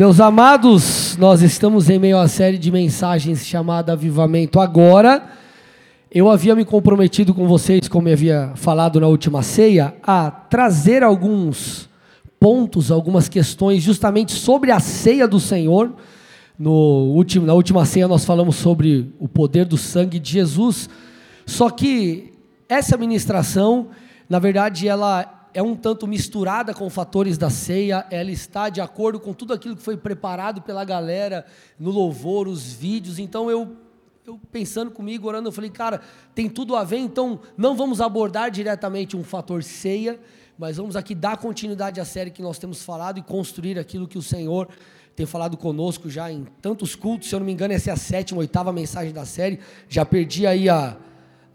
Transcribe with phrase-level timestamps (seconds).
[0.00, 5.22] Meus amados, nós estamos em meio à série de mensagens chamada Avivamento Agora.
[6.10, 11.02] Eu havia me comprometido com vocês, como eu havia falado na última ceia, a trazer
[11.02, 11.86] alguns
[12.40, 15.92] pontos, algumas questões justamente sobre a ceia do Senhor.
[16.58, 16.72] No
[17.14, 20.88] último, na última ceia nós falamos sobre o poder do sangue de Jesus.
[21.44, 22.32] Só que
[22.70, 23.88] essa ministração,
[24.30, 29.18] na verdade, ela é um tanto misturada com fatores da ceia, ela está de acordo
[29.18, 31.44] com tudo aquilo que foi preparado pela galera
[31.78, 33.18] no louvor, os vídeos.
[33.18, 33.76] Então eu,
[34.26, 36.00] eu pensando comigo, orando, eu falei, cara,
[36.34, 40.20] tem tudo a ver, então não vamos abordar diretamente um fator ceia,
[40.58, 44.18] mas vamos aqui dar continuidade à série que nós temos falado e construir aquilo que
[44.18, 44.68] o Senhor
[45.16, 47.28] tem falado conosco já em tantos cultos.
[47.28, 49.58] Se eu não me engano, essa é a sétima, oitava mensagem da série.
[49.88, 50.96] Já perdi aí a,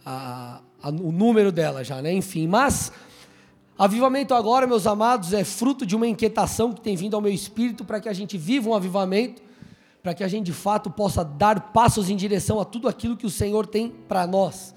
[0.05, 2.13] a, a o número dela já, né?
[2.13, 2.91] Enfim, mas
[3.77, 7.83] Avivamento agora, meus amados, é fruto de uma inquietação que tem vindo ao meu espírito
[7.83, 9.41] para que a gente viva um avivamento,
[10.01, 13.25] para que a gente de fato possa dar passos em direção a tudo aquilo que
[13.25, 14.73] o Senhor tem para nós.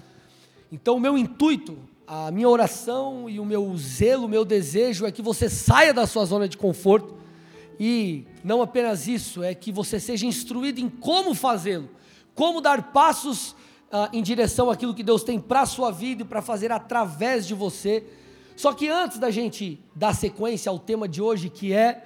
[0.69, 5.11] Então, o meu intuito, a minha oração e o meu zelo, o meu desejo é
[5.13, 7.15] que você saia da sua zona de conforto
[7.79, 11.89] e não apenas isso, é que você seja instruído em como fazê-lo,
[12.35, 13.55] como dar passos
[13.89, 17.47] ah, em direção àquilo que Deus tem para a sua vida e para fazer através
[17.47, 18.03] de você
[18.59, 22.03] só que antes da gente dar sequência ao tema de hoje, que é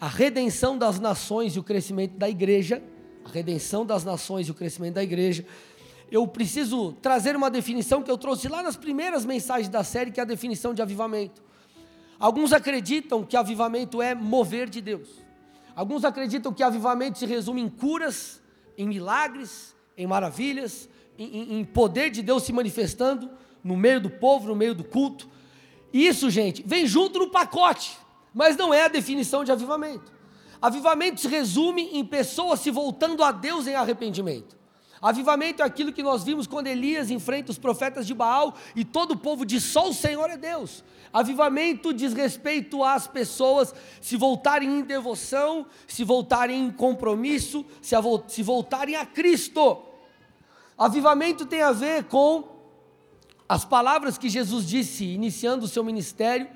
[0.00, 2.80] a redenção das nações e o crescimento da igreja,
[3.24, 5.44] a redenção das nações e o crescimento da igreja,
[6.08, 10.20] eu preciso trazer uma definição que eu trouxe lá nas primeiras mensagens da série, que
[10.20, 11.42] é a definição de avivamento.
[12.20, 15.08] Alguns acreditam que avivamento é mover de Deus.
[15.74, 18.40] Alguns acreditam que avivamento se resume em curas,
[18.78, 20.88] em milagres, em maravilhas,
[21.18, 23.28] em, em poder de Deus se manifestando
[23.64, 25.39] no meio do povo, no meio do culto.
[25.92, 27.96] Isso, gente, vem junto no pacote,
[28.34, 30.12] mas não é a definição de avivamento.
[30.60, 34.60] Avivamento se resume em pessoas se voltando a Deus em arrependimento.
[35.00, 39.12] Avivamento é aquilo que nós vimos quando Elias enfrenta os profetas de Baal e todo
[39.12, 40.84] o povo diz: só o Senhor é Deus.
[41.10, 48.94] Avivamento diz respeito às pessoas se voltarem em devoção, se voltarem em compromisso, se voltarem
[48.94, 49.82] a Cristo.
[50.76, 52.49] Avivamento tem a ver com
[53.50, 56.46] as palavras que Jesus disse iniciando o seu ministério,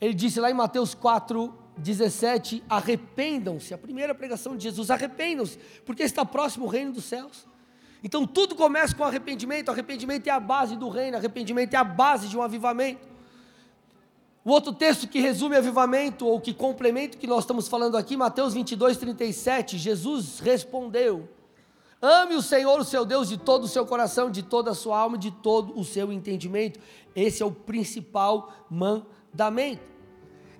[0.00, 6.02] ele disse lá em Mateus 4, 17: arrependam-se, a primeira pregação de Jesus, arrependam-se, porque
[6.02, 7.46] está próximo o reino dos céus.
[8.02, 12.26] Então tudo começa com arrependimento, arrependimento é a base do reino, arrependimento é a base
[12.26, 13.06] de um avivamento.
[14.44, 18.16] O outro texto que resume avivamento, ou que complementa o que nós estamos falando aqui,
[18.16, 21.28] Mateus 22, 37, Jesus respondeu:
[22.00, 24.98] Ame o Senhor, o seu Deus, de todo o seu coração, de toda a sua
[24.98, 26.78] alma, de todo o seu entendimento.
[27.14, 29.82] Esse é o principal mandamento.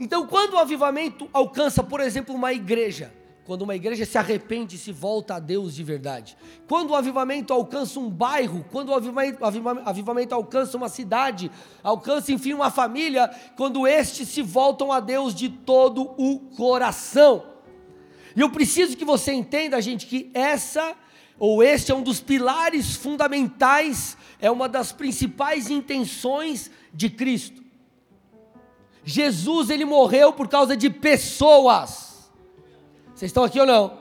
[0.00, 3.14] Então, quando o avivamento alcança, por exemplo, uma igreja,
[3.44, 6.36] quando uma igreja se arrepende e se volta a Deus de verdade,
[6.66, 9.44] quando o avivamento alcança um bairro, quando o avivamento,
[9.84, 11.50] avivamento alcança uma cidade,
[11.82, 17.44] alcança enfim uma família, quando estes se voltam a Deus de todo o coração.
[18.34, 20.94] E eu preciso que você entenda, gente, que essa
[21.38, 27.62] ou este é um dos pilares fundamentais, é uma das principais intenções de Cristo.
[29.04, 32.30] Jesus ele morreu por causa de pessoas.
[33.14, 33.98] Vocês estão aqui ou não?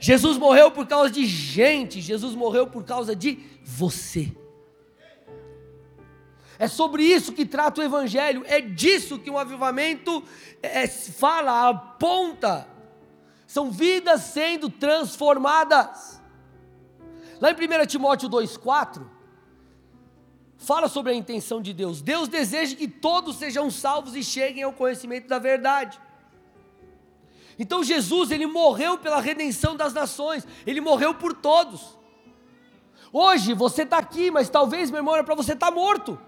[0.00, 4.34] Jesus morreu por causa de gente, Jesus morreu por causa de você.
[6.58, 10.22] É sobre isso que trata o Evangelho, é disso que o avivamento
[10.62, 12.66] é, fala, aponta.
[13.46, 16.19] São vidas sendo transformadas.
[17.40, 19.02] Lá em 1 Timóteo 2,4,
[20.58, 22.02] fala sobre a intenção de Deus.
[22.02, 25.98] Deus deseja que todos sejam salvos e cheguem ao conhecimento da verdade.
[27.58, 31.98] Então Jesus, ele morreu pela redenção das nações, ele morreu por todos.
[33.12, 36.18] Hoje você está aqui, mas talvez, meu irmão, é para você estar tá morto.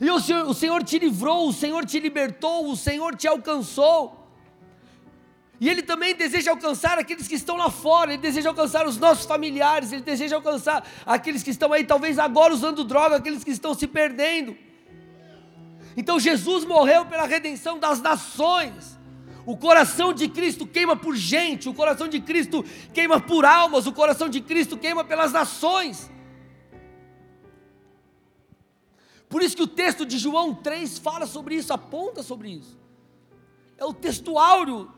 [0.00, 4.23] E o Senhor, o Senhor te livrou, o Senhor te libertou, o Senhor te alcançou.
[5.60, 9.24] E Ele também deseja alcançar aqueles que estão lá fora, Ele deseja alcançar os nossos
[9.24, 13.74] familiares, Ele deseja alcançar aqueles que estão aí, talvez agora usando droga, aqueles que estão
[13.74, 14.56] se perdendo.
[15.96, 18.98] Então Jesus morreu pela redenção das nações.
[19.46, 23.92] O coração de Cristo queima por gente, o coração de Cristo queima por almas, o
[23.92, 26.10] coração de Cristo queima pelas nações.
[29.28, 32.78] Por isso que o texto de João 3 fala sobre isso, aponta sobre isso.
[33.76, 34.90] É o texto áureo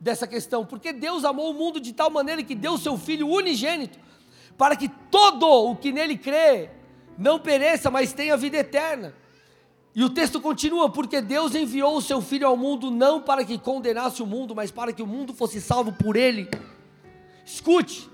[0.00, 3.28] dessa questão, porque Deus amou o mundo de tal maneira que deu o seu Filho
[3.28, 3.98] unigênito,
[4.56, 6.70] para que todo o que nele crê
[7.16, 9.14] não pereça, mas tenha vida eterna.
[9.94, 13.58] E o texto continua: porque Deus enviou o seu Filho ao mundo não para que
[13.58, 16.48] condenasse o mundo, mas para que o mundo fosse salvo por ele.
[17.44, 18.08] Escute,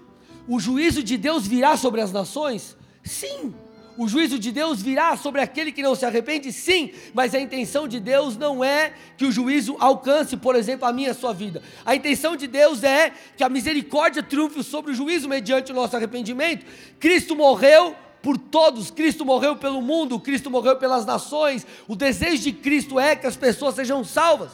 [0.49, 2.77] o juízo de Deus virá sobre as nações?
[3.03, 3.55] Sim.
[3.97, 6.53] O juízo de Deus virá sobre aquele que não se arrepende?
[6.53, 10.93] Sim, mas a intenção de Deus não é que o juízo alcance, por exemplo, a
[10.93, 11.63] minha e a sua vida.
[11.85, 15.97] A intenção de Deus é que a misericórdia triunfe sobre o juízo mediante o nosso
[15.97, 16.67] arrependimento.
[16.99, 21.65] Cristo morreu por todos, Cristo morreu pelo mundo, Cristo morreu pelas nações.
[21.87, 24.51] O desejo de Cristo é que as pessoas sejam salvas.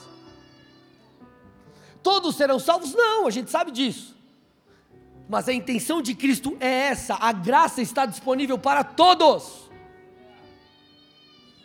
[2.03, 2.93] Todos serão salvos?
[2.95, 4.20] Não, a gente sabe disso.
[5.31, 9.71] Mas a intenção de Cristo é essa: a graça está disponível para todos.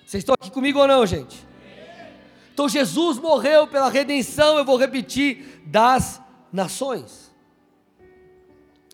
[0.05, 1.43] Vocês estão aqui comigo ou não, gente?
[2.53, 6.21] Então Jesus morreu pela redenção, eu vou repetir, das
[6.53, 7.33] nações.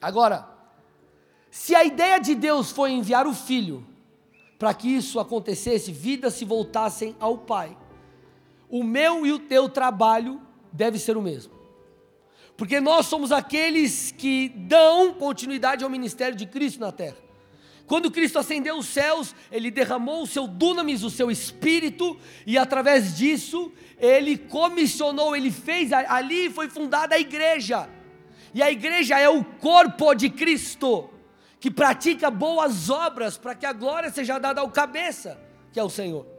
[0.02, 0.48] Agora,
[1.52, 3.86] se a ideia de Deus foi enviar o Filho
[4.58, 7.78] para que isso acontecesse, vidas se voltassem ao Pai,
[8.70, 10.42] o meu e o teu trabalho
[10.72, 11.61] deve ser o mesmo.
[12.62, 17.18] Porque nós somos aqueles que dão continuidade ao ministério de Cristo na terra.
[17.88, 22.16] Quando Cristo ascendeu os céus, ele derramou o seu dunamis, o seu espírito,
[22.46, 27.90] e através disso, ele comissionou, ele fez, ali foi fundada a igreja.
[28.54, 31.10] E a igreja é o corpo de Cristo,
[31.60, 35.36] que pratica boas obras para que a glória seja dada ao cabeça,
[35.74, 36.31] que é o Senhor.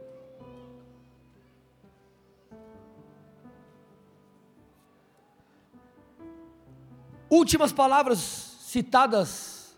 [7.33, 8.19] Últimas palavras
[8.59, 9.75] citadas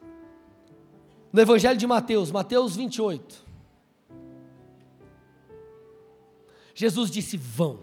[1.31, 3.46] no Evangelho de Mateus, Mateus 28.
[6.74, 7.80] Jesus disse: Vão,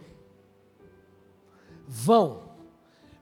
[1.89, 2.51] vão,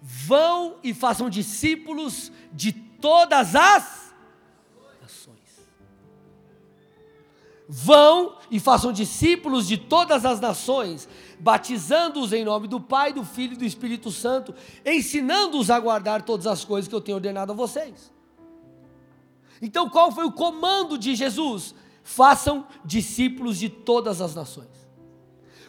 [0.02, 4.12] vão e façam discípulos de todas as
[5.00, 5.70] nações.
[7.68, 11.08] Vão e façam discípulos de todas as nações,
[11.40, 14.54] batizando-os em nome do Pai, do Filho e do Espírito Santo,
[14.84, 18.12] ensinando-os a guardar todas as coisas que eu tenho ordenado a vocês.
[19.62, 21.74] Então, qual foi o comando de Jesus?
[22.02, 24.68] Façam discípulos de todas as nações.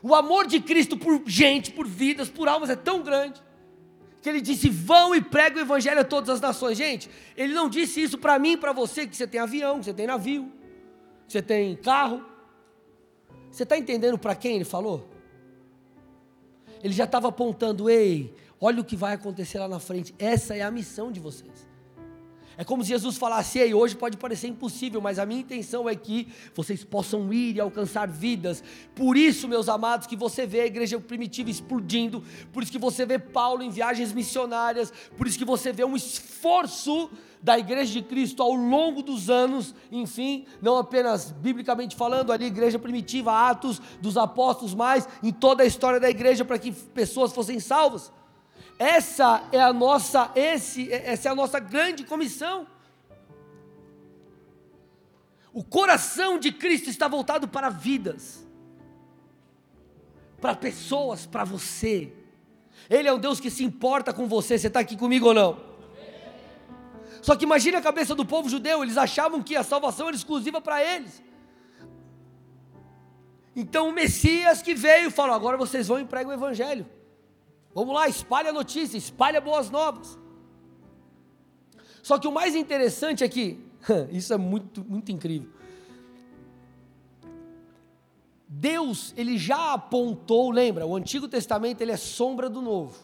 [0.02, 3.42] O amor de Cristo por gente, por vidas, por almas é tão grande
[4.22, 6.78] que ele disse: vão e pregue o evangelho a todas as nações.
[6.78, 9.94] Gente, ele não disse isso para mim, para você, que você tem avião, que você
[9.94, 10.52] tem navio,
[11.28, 12.24] que você tem carro.
[13.52, 15.10] Você está entendendo para quem ele falou?
[16.84, 20.14] Ele já estava apontando: ei, olha o que vai acontecer lá na frente.
[20.18, 21.71] Essa é a missão de vocês.
[22.62, 25.96] É como se Jesus falasse: Ei, hoje pode parecer impossível, mas a minha intenção é
[25.96, 28.64] que vocês possam ir e alcançar vidas.
[28.94, 32.24] Por isso, meus amados, que você vê a igreja primitiva explodindo,
[32.54, 35.96] por isso que você vê Paulo em viagens missionárias, por isso que você vê um
[35.96, 37.10] esforço
[37.42, 42.78] da igreja de Cristo ao longo dos anos, enfim, não apenas biblicamente falando, ali, igreja
[42.78, 47.60] primitiva, Atos dos Apóstolos, mas em toda a história da igreja para que pessoas fossem
[47.60, 48.12] salvas.
[48.82, 52.66] Essa é a nossa, esse, essa é a nossa grande comissão.
[55.54, 58.44] O coração de Cristo está voltado para vidas,
[60.42, 62.12] para pessoas, para você.
[62.90, 64.58] Ele é um Deus que se importa com você.
[64.58, 65.60] Você está aqui comigo ou não?
[67.22, 70.60] Só que imagine a cabeça do povo judeu, eles achavam que a salvação era exclusiva
[70.60, 71.22] para eles.
[73.56, 76.88] Então o Messias que veio falou: agora vocês vão e pregam o Evangelho.
[77.74, 80.18] Vamos lá, espalhe a notícia, espalhe boas novas.
[82.04, 83.60] Só que o mais interessante é que,
[84.12, 85.50] isso é muito, muito incrível.
[88.48, 93.00] Deus, ele já apontou, lembra, o Antigo Testamento ele é sombra do Novo.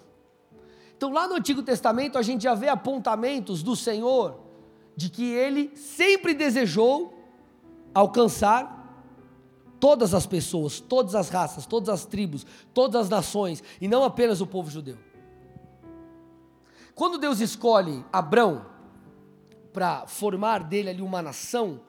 [0.97, 4.39] Então lá no Antigo Testamento a gente já vê apontamentos do Senhor
[4.95, 7.13] de que ele sempre desejou
[7.93, 8.76] alcançar
[9.79, 14.41] todas as pessoas, todas as raças, todas as tribos, todas as nações, e não apenas
[14.41, 14.97] o povo judeu.
[16.95, 18.65] Quando Deus escolhe Abrão
[19.71, 21.81] para formar dele ali uma nação,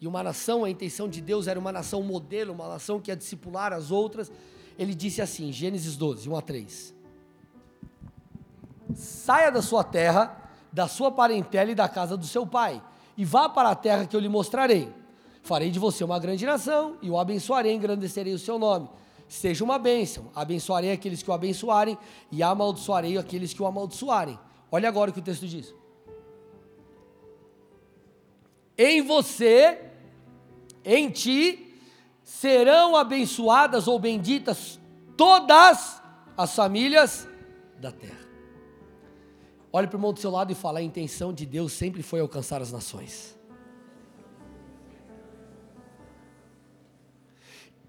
[0.00, 3.16] e uma nação, a intenção de Deus era uma nação modelo, uma nação que ia
[3.16, 4.32] discipular as outras,
[4.78, 6.94] ele disse assim, Gênesis 12, 1 a 3:
[8.94, 12.82] Saia da sua terra, da sua parentela e da casa do seu pai,
[13.16, 14.92] e vá para a terra que eu lhe mostrarei
[15.42, 18.88] Farei de você uma grande nação e o abençoarei, engrandecerei o seu nome.
[19.28, 21.98] Seja uma bênção, abençoarei aqueles que o abençoarem
[22.30, 24.38] e amaldiçoarei aqueles que o amaldiçoarem.
[24.70, 25.74] Olha agora o que o texto diz.
[28.78, 29.80] Em você,
[30.84, 31.74] em ti,
[32.22, 34.78] serão abençoadas ou benditas
[35.16, 36.00] todas
[36.36, 37.26] as famílias
[37.78, 38.22] da terra.
[39.72, 42.20] Olhe para o irmão do seu lado e fala: a intenção de Deus sempre foi
[42.20, 43.36] alcançar as nações.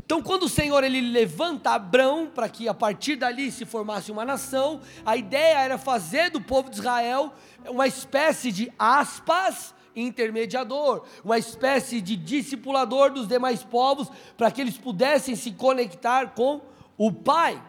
[0.05, 4.25] Então, quando o Senhor ele levanta Abrão para que a partir dali se formasse uma
[4.25, 7.33] nação, a ideia era fazer do povo de Israel
[7.69, 14.77] uma espécie de aspas intermediador, uma espécie de discipulador dos demais povos, para que eles
[14.77, 16.61] pudessem se conectar com
[16.97, 17.61] o Pai.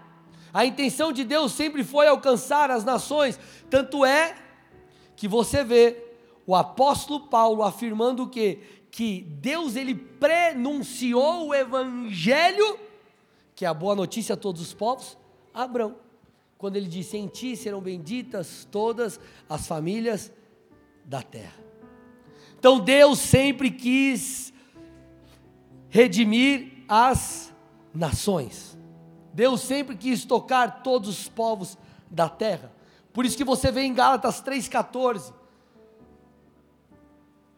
[0.53, 3.39] A intenção de Deus sempre foi alcançar as nações,
[3.71, 4.37] tanto é
[5.17, 6.03] que você vê
[6.47, 8.61] o apóstolo Paulo afirmando que
[8.95, 12.79] que Deus ele prenunciou o evangelho,
[13.53, 15.19] que é a boa notícia a todos os povos,
[15.53, 15.97] a Abraão.
[16.57, 20.33] Quando ele disse: "Em ti serão benditas todas as famílias
[21.05, 21.59] da terra".
[22.57, 24.55] Então Deus sempre quis
[25.89, 27.53] redimir as
[27.93, 28.79] nações.
[29.33, 31.77] Deus sempre quis tocar todos os povos
[32.09, 32.73] da terra.
[33.13, 35.33] Por isso que você vê em Gálatas 3,14,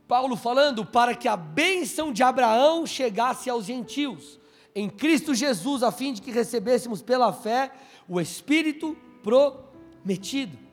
[0.08, 4.38] Paulo falando para que a bênção de Abraão chegasse aos gentios,
[4.74, 7.72] em Cristo Jesus, a fim de que recebêssemos pela fé
[8.08, 10.66] o Espírito prometido.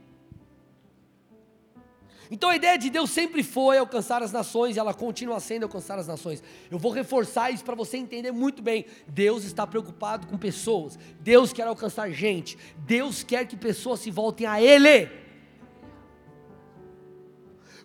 [2.29, 5.99] Então a ideia de Deus sempre foi alcançar as nações e ela continua sendo alcançar
[5.99, 6.41] as nações.
[6.69, 8.85] Eu vou reforçar isso para você entender muito bem.
[9.07, 14.47] Deus está preocupado com pessoas, Deus quer alcançar gente, Deus quer que pessoas se voltem
[14.47, 15.22] a Ele.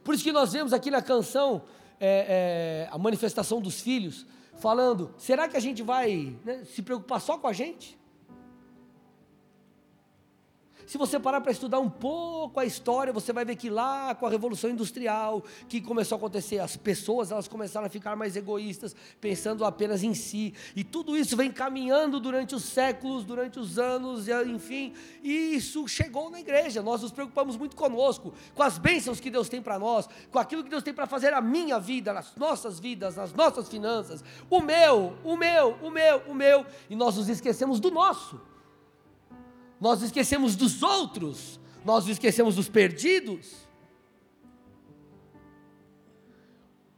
[0.09, 1.61] Por isso que nós vemos aqui na canção
[2.01, 4.25] é, é, a manifestação dos filhos,
[4.59, 7.98] falando: será que a gente vai né, se preocupar só com a gente?
[10.89, 14.25] Se você parar para estudar um pouco a história, você vai ver que lá com
[14.25, 18.97] a Revolução Industrial, que começou a acontecer, as pessoas elas começaram a ficar mais egoístas,
[19.21, 20.55] pensando apenas em si.
[20.75, 26.31] E tudo isso vem caminhando durante os séculos, durante os anos, enfim, e isso chegou
[26.31, 26.81] na igreja.
[26.81, 30.65] Nós nos preocupamos muito conosco, com as bênçãos que Deus tem para nós, com aquilo
[30.65, 34.25] que Deus tem para fazer na minha vida, nas nossas vidas, nas nossas finanças.
[34.49, 38.41] O meu, o meu, o meu, o meu, e nós nos esquecemos do nosso
[39.81, 43.69] nós esquecemos dos outros, nós esquecemos dos perdidos.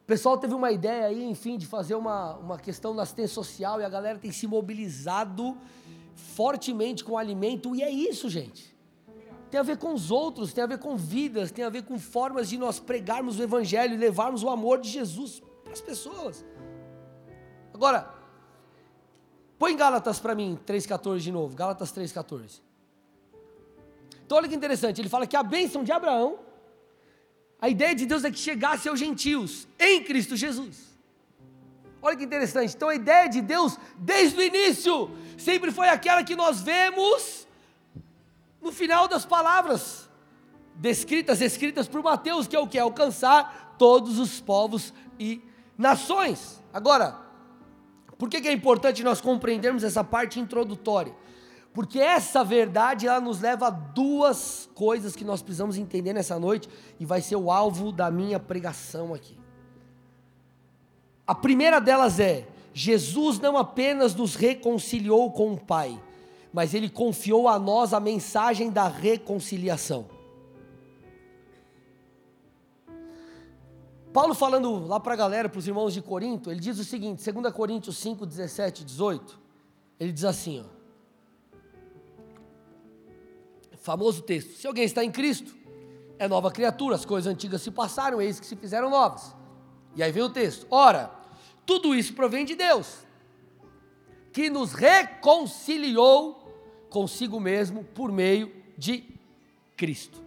[0.02, 3.80] O pessoal teve uma ideia aí, enfim, de fazer uma, uma questão na assistência social
[3.80, 5.56] e a galera tem se mobilizado
[6.14, 8.76] fortemente com o alimento, e é isso, gente.
[9.50, 11.98] Tem a ver com os outros, tem a ver com vidas, tem a ver com
[11.98, 16.44] formas de nós pregarmos o Evangelho e levarmos o amor de Jesus para as pessoas.
[17.74, 18.12] Agora,
[19.58, 22.60] põe Gálatas para mim, 3,14 de novo, Gálatas 3,14.
[24.30, 26.38] Então olha que interessante, ele fala que a bênção de Abraão,
[27.60, 30.96] a ideia de Deus é que chegasse aos gentios em Cristo Jesus.
[32.00, 36.36] Olha que interessante, então a ideia de Deus desde o início sempre foi aquela que
[36.36, 37.44] nós vemos
[38.62, 40.08] no final das palavras
[40.76, 42.78] descritas, escritas por Mateus, que é o que?
[42.78, 45.42] Alcançar todos os povos e
[45.76, 46.62] nações.
[46.72, 47.18] Agora,
[48.16, 51.16] por que, que é importante nós compreendermos essa parte introdutória?
[51.72, 56.68] Porque essa verdade ela nos leva a duas coisas que nós precisamos entender nessa noite
[56.98, 59.38] e vai ser o alvo da minha pregação aqui.
[61.26, 66.02] A primeira delas é: Jesus não apenas nos reconciliou com o Pai,
[66.52, 70.06] mas ele confiou a nós a mensagem da reconciliação.
[74.12, 77.30] Paulo falando lá para a galera, para os irmãos de Corinto, ele diz o seguinte,
[77.30, 79.38] 2 Coríntios 5, 17 18,
[80.00, 80.79] ele diz assim, ó,
[83.80, 85.56] famoso texto: se alguém está em Cristo,
[86.18, 89.34] é nova criatura, as coisas antigas se passaram, eis que se fizeram novas.
[89.96, 91.10] E aí vem o texto: ora,
[91.66, 92.98] tudo isso provém de Deus,
[94.32, 96.36] que nos reconciliou
[96.88, 99.04] consigo mesmo por meio de
[99.76, 100.20] Cristo.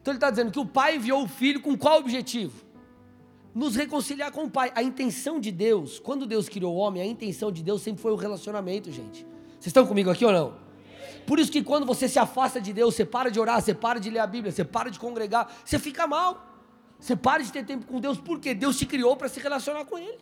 [0.00, 2.64] Então ele está dizendo que o Pai enviou o Filho com qual objetivo?
[3.54, 4.72] Nos reconciliar com o Pai.
[4.74, 8.12] A intenção de Deus, quando Deus criou o homem, a intenção de Deus sempre foi
[8.12, 9.24] o relacionamento, gente.
[9.52, 10.63] Vocês estão comigo aqui ou não?
[11.26, 13.98] Por isso que quando você se afasta de Deus, você para de orar, você para
[13.98, 16.52] de ler a Bíblia, você para de congregar, você fica mal.
[16.98, 19.98] Você para de ter tempo com Deus, porque Deus te criou para se relacionar com
[19.98, 20.18] Ele.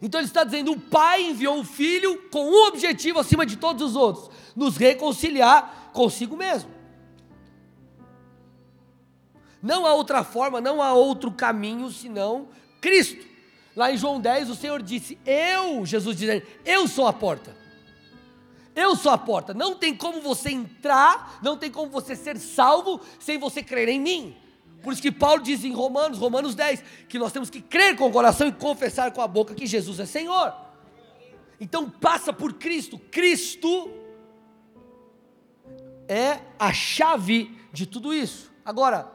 [0.00, 3.90] Então ele está dizendo: o Pai enviou o Filho com um objetivo acima de todos
[3.90, 6.70] os outros: nos reconciliar consigo mesmo.
[9.62, 12.48] Não há outra forma, não há outro caminho senão
[12.80, 13.24] Cristo.
[13.74, 17.55] Lá em João 10, o Senhor disse: Eu, Jesus dizendo, eu sou a porta.
[18.76, 19.54] Eu sou a porta.
[19.54, 23.98] Não tem como você entrar, não tem como você ser salvo sem você crer em
[23.98, 24.36] mim.
[24.82, 28.06] Por isso que Paulo diz em Romanos, Romanos 10, que nós temos que crer com
[28.06, 30.54] o coração e confessar com a boca que Jesus é Senhor.
[31.58, 32.98] Então passa por Cristo.
[33.10, 33.90] Cristo
[36.06, 38.52] é a chave de tudo isso.
[38.62, 39.10] Agora,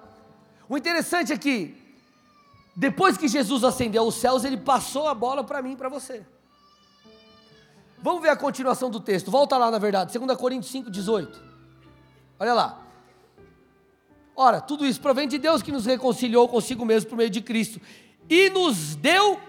[0.68, 1.77] o interessante é que
[2.75, 6.25] depois que Jesus ascendeu aos céus, ele passou a bola para mim e para você.
[8.01, 9.29] Vamos ver a continuação do texto.
[9.29, 11.41] Volta lá, na verdade, 2 Coríntios 5, 18.
[12.39, 12.88] Olha lá.
[14.36, 17.79] Ora, tudo isso provém de Deus que nos reconciliou consigo mesmo por meio de Cristo
[18.29, 19.39] e nos deu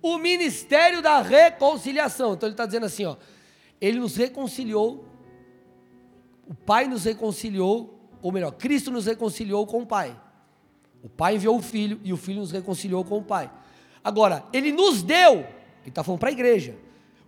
[0.00, 2.34] o ministério da reconciliação.
[2.34, 3.16] Então ele está dizendo assim: ó,
[3.80, 5.04] ele nos reconciliou,
[6.48, 10.18] o Pai nos reconciliou, ou melhor, Cristo nos reconciliou com o Pai.
[11.02, 13.50] O Pai enviou o Filho e o Filho nos reconciliou com o Pai.
[14.02, 16.76] Agora, ele nos deu, ele está falando para a igreja,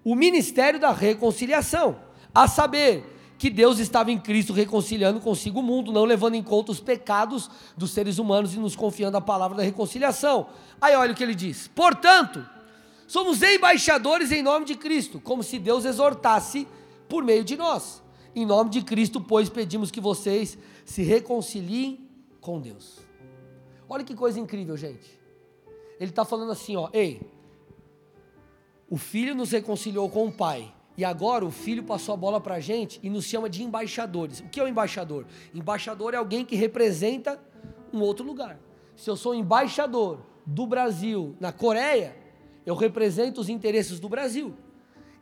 [0.04, 1.96] o ministério da reconciliação,
[2.34, 6.72] a saber, que Deus estava em Cristo reconciliando consigo o mundo, não levando em conta
[6.72, 10.46] os pecados dos seres humanos e nos confiando a palavra da reconciliação.
[10.80, 12.46] Aí olha o que ele diz: portanto,
[13.06, 16.66] somos embaixadores em nome de Cristo, como se Deus exortasse
[17.08, 18.02] por meio de nós.
[18.34, 22.08] Em nome de Cristo, pois, pedimos que vocês se reconciliem
[22.40, 22.98] com Deus.
[23.88, 25.20] Olha que coisa incrível, gente.
[26.00, 27.20] Ele está falando assim, ó, ei,
[28.94, 30.72] o filho nos reconciliou com o pai.
[30.96, 34.38] E agora o filho passou a bola para a gente e nos chama de embaixadores.
[34.38, 35.26] O que é o embaixador?
[35.52, 37.42] Embaixador é alguém que representa
[37.92, 38.56] um outro lugar.
[38.94, 42.16] Se eu sou embaixador do Brasil na Coreia,
[42.64, 44.54] eu represento os interesses do Brasil.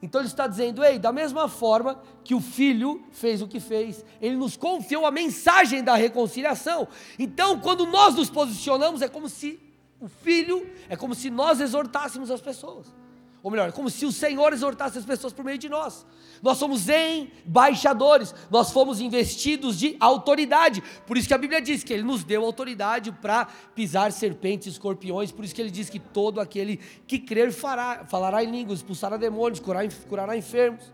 [0.02, 4.04] Então ele está dizendo, ei, da mesma forma que o filho fez o que fez,
[4.20, 6.86] ele nos confiou a mensagem da reconciliação.
[7.18, 9.58] Então, quando nós nos posicionamos, é como se
[9.98, 12.94] o filho, é como se nós exortássemos as pessoas.
[13.42, 16.06] Ou melhor, como se o Senhor exortasse as pessoas por meio de nós.
[16.40, 20.80] Nós somos embaixadores, nós fomos investidos de autoridade.
[21.06, 24.70] Por isso que a Bíblia diz que Ele nos deu autoridade para pisar serpentes e
[24.70, 25.32] escorpiões.
[25.32, 29.16] Por isso que Ele diz que todo aquele que crer fará, falará em línguas, expulsará
[29.16, 30.92] demônios, curará, curará enfermos.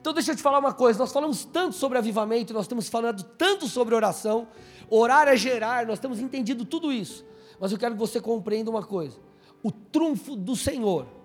[0.00, 3.24] Então deixa eu te falar uma coisa, nós falamos tanto sobre avivamento, nós estamos falando
[3.36, 4.46] tanto sobre oração,
[4.88, 7.26] orar é gerar, nós temos entendido tudo isso.
[7.58, 9.18] Mas eu quero que você compreenda uma coisa:
[9.60, 11.17] o trunfo do Senhor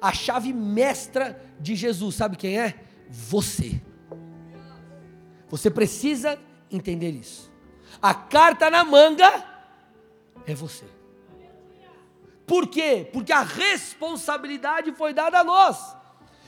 [0.00, 2.80] a chave mestra de Jesus, sabe quem é?
[3.08, 3.80] Você.
[5.48, 6.38] Você precisa
[6.70, 7.50] entender isso.
[8.00, 9.44] A carta na manga
[10.46, 10.84] é você.
[12.46, 13.08] Por quê?
[13.12, 15.96] Porque a responsabilidade foi dada a nós.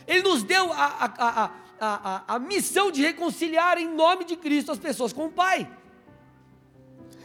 [0.07, 4.73] Ele nos deu a, a, a, a, a missão de reconciliar em nome de Cristo
[4.73, 5.71] as pessoas com o Pai.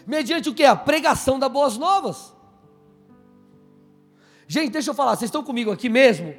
[0.05, 0.65] Mediante o que?
[0.65, 2.34] A pregação das boas novas.
[4.47, 6.35] Gente, deixa eu falar, vocês estão comigo aqui mesmo?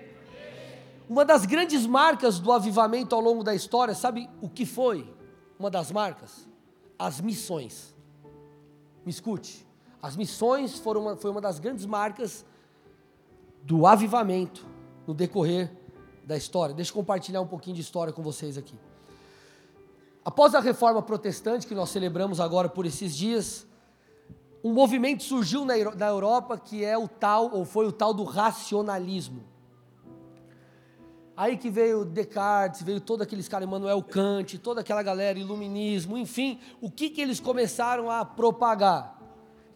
[1.08, 5.12] Uma das grandes marcas do avivamento ao longo da história, sabe o que foi?
[5.58, 6.48] Uma das marcas?
[6.98, 7.94] As missões.
[9.04, 9.66] Me escute.
[10.02, 12.44] As missões foram uma, foi uma das grandes marcas
[13.62, 14.64] do avivamento
[15.06, 15.70] no decorrer
[16.24, 16.74] da história.
[16.74, 18.78] Deixa eu compartilhar um pouquinho de história com vocês aqui.
[20.24, 23.65] Após a reforma protestante que nós celebramos agora por esses dias,
[24.62, 28.24] um movimento surgiu na, na Europa que é o tal, ou foi o tal do
[28.24, 29.44] racionalismo.
[31.36, 36.58] Aí que veio Descartes, veio todos aqueles caras, Emmanuel Kant, toda aquela galera, iluminismo, enfim,
[36.80, 39.20] o que, que eles começaram a propagar?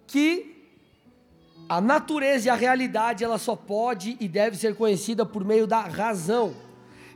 [0.06, 0.56] Que
[1.68, 5.82] a natureza e a realidade ela só pode e deve ser conhecida por meio da
[5.82, 6.54] razão.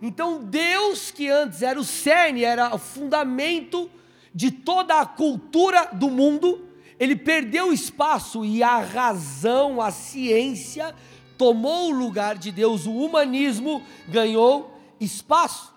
[0.03, 3.91] Então Deus, que antes era o cerne, era o fundamento
[4.35, 10.95] de toda a cultura do mundo, ele perdeu espaço e a razão, a ciência,
[11.37, 15.75] tomou o lugar de Deus, o humanismo ganhou espaço.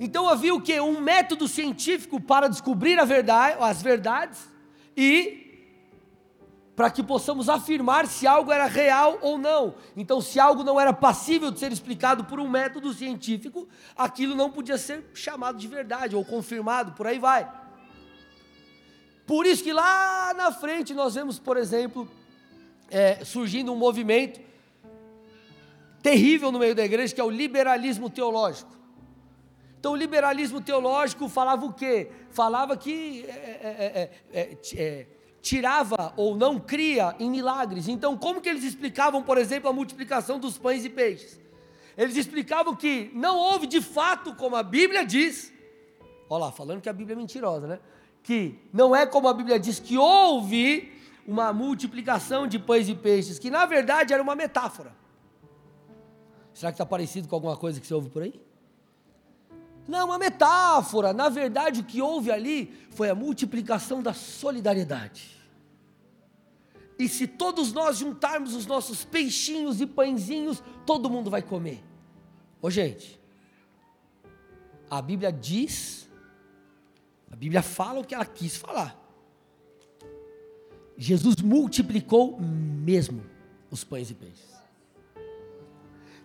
[0.00, 0.80] Então havia o que?
[0.80, 4.48] Um método científico para descobrir verdade, as verdades
[4.96, 5.48] e
[6.78, 9.74] para que possamos afirmar se algo era real ou não.
[9.96, 14.48] Então, se algo não era passível de ser explicado por um método científico, aquilo não
[14.48, 17.50] podia ser chamado de verdade ou confirmado, por aí vai.
[19.28, 22.08] Por isso que lá na frente nós vemos, por exemplo,
[22.90, 24.40] é, surgindo um movimento
[26.02, 28.74] terrível no meio da igreja, que é o liberalismo teológico.
[29.78, 32.10] Então, o liberalismo teológico falava o quê?
[32.30, 35.06] Falava que é, é, é,
[35.42, 37.86] tirava ou não cria em milagres.
[37.86, 41.38] Então, como que eles explicavam, por exemplo, a multiplicação dos pães e peixes?
[41.98, 45.52] Eles explicavam que não houve de fato, como a Bíblia diz,
[46.30, 47.78] olha lá, falando que a Bíblia é mentirosa, né?
[48.22, 50.92] Que não é como a Bíblia diz que houve
[51.26, 54.96] uma multiplicação de pães e peixes, que na verdade era uma metáfora.
[56.54, 58.40] Será que está parecido com alguma coisa que você ouve por aí?
[59.86, 61.12] Não, uma metáfora.
[61.12, 65.38] Na verdade, o que houve ali foi a multiplicação da solidariedade.
[66.98, 71.82] E se todos nós juntarmos os nossos peixinhos e pãezinhos, todo mundo vai comer.
[72.60, 73.20] Ô gente,
[74.90, 76.07] a Bíblia diz
[77.30, 78.96] a Bíblia fala o que ela quis falar.
[80.96, 83.24] Jesus multiplicou mesmo
[83.70, 84.48] os pães e peixes.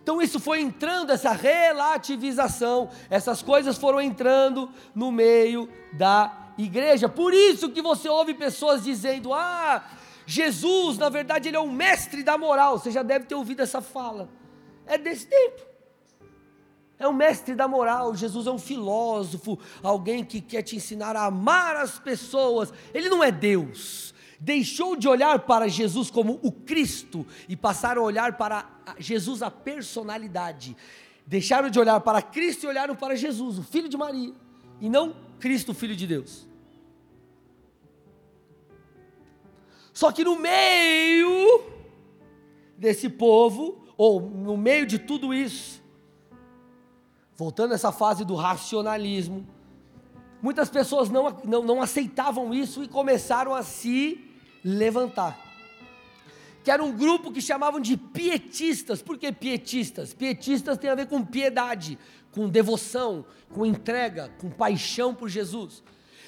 [0.01, 7.07] Então isso foi entrando, essa relativização, essas coisas foram entrando no meio da igreja.
[7.07, 9.85] Por isso que você ouve pessoas dizendo: "Ah,
[10.25, 12.77] Jesus, na verdade, ele é o mestre da moral".
[12.77, 14.29] Você já deve ter ouvido essa fala.
[14.85, 15.72] É desse tempo.
[17.03, 18.15] É o mestre da moral.
[18.15, 22.71] Jesus é um filósofo, alguém que quer te ensinar a amar as pessoas.
[22.93, 28.05] Ele não é Deus deixou de olhar para Jesus como o Cristo e passaram a
[28.05, 30.75] olhar para Jesus a personalidade.
[31.25, 34.33] Deixaram de olhar para Cristo e olharam para Jesus, o filho de Maria,
[34.81, 36.45] e não Cristo, o filho de Deus.
[39.93, 41.63] Só que no meio
[42.77, 45.82] desse povo, ou no meio de tudo isso,
[47.43, 49.45] voltando a essa fase do racionalismo,
[50.41, 54.23] muitas pessoas não, não, não aceitavam isso e começaram a se
[54.63, 55.37] levantar.
[56.63, 59.01] Que era um grupo que chamavam de pietistas.
[59.01, 60.13] Por que pietistas?
[60.13, 61.99] Pietistas tem a ver com piedade,
[62.31, 65.83] com devoção, com entrega, com paixão por Jesus.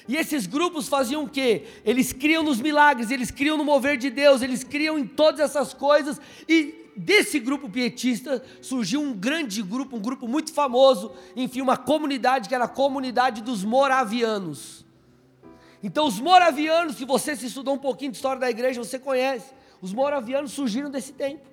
[0.06, 1.64] E esses grupos faziam o quê?
[1.82, 5.72] Eles criam nos milagres, eles criam no mover de Deus, eles criam em todas essas
[5.72, 6.20] coisas.
[6.46, 12.48] E desse grupo pietista surgiu um grande grupo, um grupo muito famoso, enfim, uma comunidade
[12.48, 14.84] que era a comunidade dos moravianos.
[15.82, 19.52] Então, os moravianos, que você se estudou um pouquinho de história da igreja, você conhece.
[19.80, 21.46] Os moravianos surgiram desse tempo.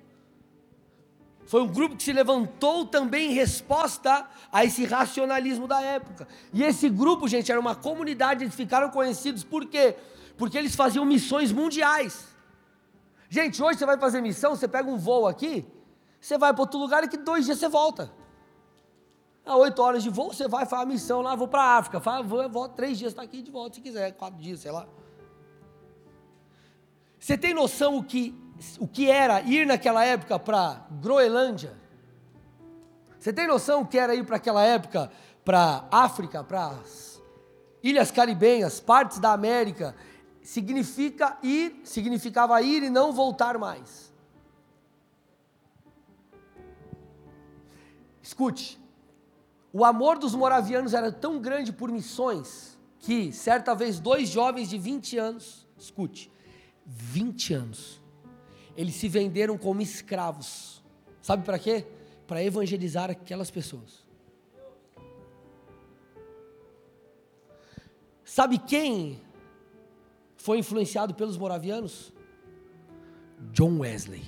[1.46, 6.26] Foi um grupo que se levantou também em resposta a esse racionalismo da época.
[6.52, 9.94] E esse grupo, gente, era uma comunidade, eles ficaram conhecidos por quê?
[10.38, 12.33] Porque eles faziam missões mundiais.
[13.28, 15.66] Gente, hoje você vai fazer missão, você pega um voo aqui,
[16.20, 18.12] você vai para outro lugar e que dois dias você volta.
[19.44, 22.00] A oito horas de voo, você vai, faz a missão lá, vou para a África,
[22.00, 24.86] faz, vou, volto três dias, está aqui de volta se quiser, quatro dias, sei lá.
[27.18, 28.34] Você tem noção o que,
[28.78, 31.74] o que era ir naquela época para Groenlândia?
[33.18, 35.10] Você tem noção o que era ir para aquela época
[35.42, 36.78] para África, para
[37.82, 39.94] Ilhas Caribenhas, partes da América?
[40.44, 44.12] Significa ir, significava ir e não voltar mais.
[48.22, 48.78] Escute,
[49.72, 54.76] o amor dos moravianos era tão grande por missões que, certa vez, dois jovens de
[54.76, 56.30] 20 anos, escute,
[56.84, 58.02] 20 anos,
[58.76, 60.84] eles se venderam como escravos.
[61.22, 61.86] Sabe para quê?
[62.26, 64.04] Para evangelizar aquelas pessoas.
[68.22, 69.23] Sabe quem
[70.44, 72.12] foi influenciado pelos moravianos?
[73.50, 74.22] John Wesley.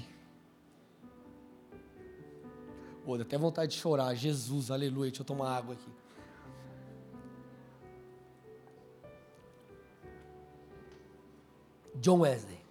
[3.04, 4.14] Pô, dá até vontade de chorar.
[4.14, 5.10] Jesus, aleluia.
[5.10, 5.90] Deixa eu tomar água aqui.
[11.96, 12.64] John Wesley.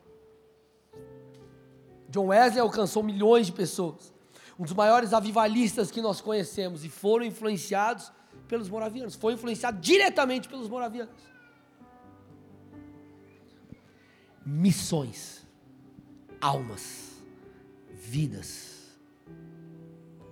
[2.09, 4.11] John Wesley alcançou milhões de pessoas.
[4.57, 8.11] Um dos maiores avivalistas que nós conhecemos e foram influenciados
[8.47, 9.13] pelos moravianos.
[9.13, 11.13] Foi influenciado diretamente pelos moravianos.
[14.45, 15.45] Missões,
[16.39, 17.21] almas,
[17.93, 18.75] vidas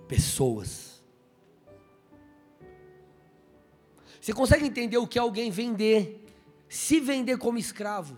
[0.06, 1.02] pessoas.
[4.20, 6.24] Você consegue entender o que é alguém vender,
[6.68, 8.16] se vender como escravo,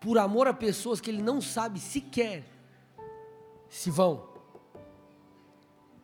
[0.00, 2.44] por amor a pessoas que ele não sabe sequer
[3.68, 4.28] se vão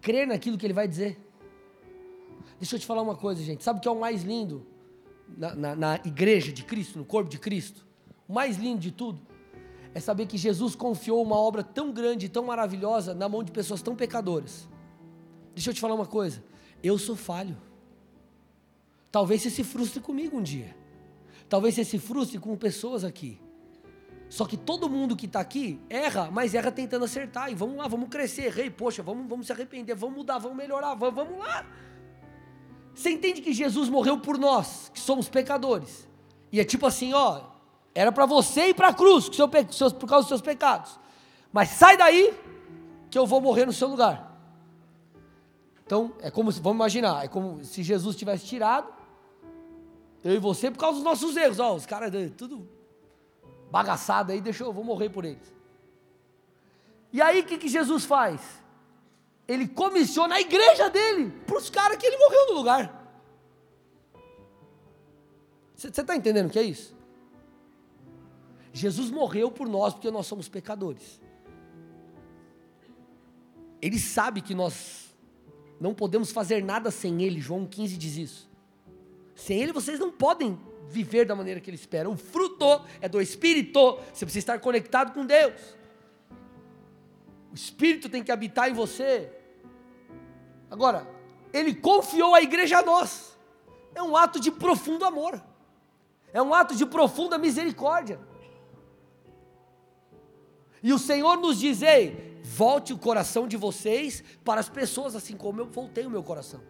[0.00, 1.18] crer naquilo que ele vai dizer?
[2.58, 3.64] Deixa eu te falar uma coisa, gente.
[3.64, 4.66] Sabe o que é o mais lindo
[5.36, 7.86] na, na, na igreja de Cristo, no corpo de Cristo?
[8.28, 9.20] O mais lindo de tudo
[9.94, 13.82] é saber que Jesus confiou uma obra tão grande tão maravilhosa na mão de pessoas
[13.82, 14.68] tão pecadoras
[15.54, 16.42] Deixa eu te falar uma coisa.
[16.82, 17.56] Eu sou falho.
[19.10, 20.76] Talvez você se frustre comigo um dia.
[21.48, 23.40] Talvez você se frustre com pessoas aqui.
[24.28, 27.52] Só que todo mundo que está aqui erra, mas erra tentando acertar.
[27.52, 28.50] E vamos lá, vamos crescer.
[28.50, 31.64] Rei, poxa, vamos, vamos se arrepender, vamos mudar, vamos melhorar, vamos, vamos lá.
[32.92, 36.08] Você entende que Jesus morreu por nós, que somos pecadores.
[36.50, 37.42] E é tipo assim, ó,
[37.94, 40.98] era para você ir para a cruz por causa dos seus pecados.
[41.52, 42.34] Mas sai daí
[43.10, 44.32] que eu vou morrer no seu lugar.
[45.86, 48.92] Então, é como se, vamos imaginar, é como se Jesus tivesse tirado
[50.24, 51.60] eu e você por causa dos nossos erros.
[51.60, 52.66] Ó, os caras tudo
[53.70, 55.54] bagaçado aí, deixou, eu vou morrer por eles.
[57.12, 58.40] E aí o que, que Jesus faz?
[59.46, 63.04] Ele comissiona a igreja dele para os caras que ele morreu no lugar.
[65.76, 66.96] Você está entendendo o que é isso?
[68.74, 71.22] Jesus morreu por nós porque nós somos pecadores.
[73.80, 75.14] Ele sabe que nós
[75.80, 77.40] não podemos fazer nada sem Ele.
[77.40, 78.50] João 15 diz isso.
[79.36, 80.58] Sem Ele vocês não podem
[80.88, 82.10] viver da maneira que Ele espera.
[82.10, 84.00] O fruto é do Espírito.
[84.12, 85.54] Você precisa estar conectado com Deus.
[87.52, 89.30] O Espírito tem que habitar em você.
[90.68, 91.06] Agora,
[91.52, 93.38] ele confiou a igreja a nós.
[93.94, 95.40] É um ato de profundo amor.
[96.32, 98.18] É um ato de profunda misericórdia.
[100.84, 105.34] E o Senhor nos diz: ei, volte o coração de vocês para as pessoas, assim
[105.34, 106.60] como eu voltei o meu coração,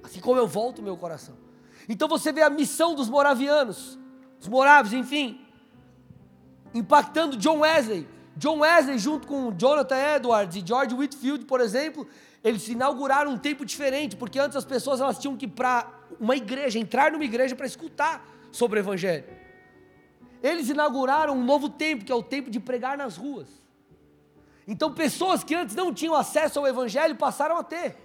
[0.00, 1.36] assim como eu volto o meu coração.
[1.88, 3.98] Então você vê a missão dos moravianos,
[4.38, 5.40] dos morávios, enfim,
[6.72, 8.06] impactando John Wesley.
[8.36, 12.06] John Wesley, junto com Jonathan Edwards e George Whitfield, por exemplo,
[12.44, 16.36] eles inauguraram um tempo diferente, porque antes as pessoas elas tinham que ir para uma
[16.36, 19.24] igreja, entrar numa igreja para escutar sobre o Evangelho.
[20.40, 23.63] Eles inauguraram um novo tempo, que é o tempo de pregar nas ruas.
[24.66, 27.96] Então, pessoas que antes não tinham acesso ao Evangelho passaram a ter.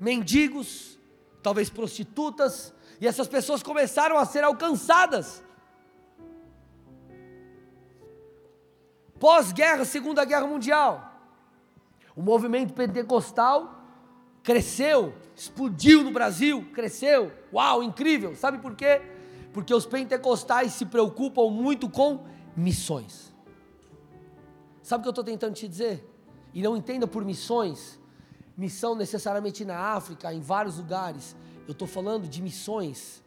[0.00, 0.98] Mendigos,
[1.42, 5.42] talvez prostitutas, e essas pessoas começaram a ser alcançadas.
[9.18, 11.12] Pós-guerra, Segunda Guerra Mundial,
[12.14, 13.74] o movimento pentecostal
[14.42, 18.34] cresceu, explodiu no Brasil, cresceu, uau, incrível.
[18.34, 19.02] Sabe por quê?
[19.52, 22.24] Porque os pentecostais se preocupam muito com
[22.56, 23.35] missões.
[24.86, 26.08] Sabe o que eu estou tentando te dizer?
[26.54, 27.98] E não entenda por missões,
[28.56, 31.34] missão necessariamente na África, em vários lugares.
[31.66, 33.20] Eu estou falando de missões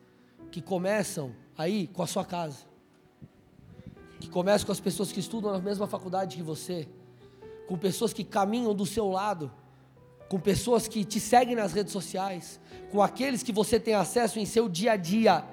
[0.52, 2.60] que começam aí com a sua casa,
[4.22, 6.88] que começam com as pessoas que estudam na mesma faculdade que você,
[7.68, 9.52] com pessoas que caminham do seu lado,
[10.30, 12.58] com pessoas que te seguem nas redes sociais,
[12.90, 15.44] com aqueles que você tem acesso em seu dia a dia.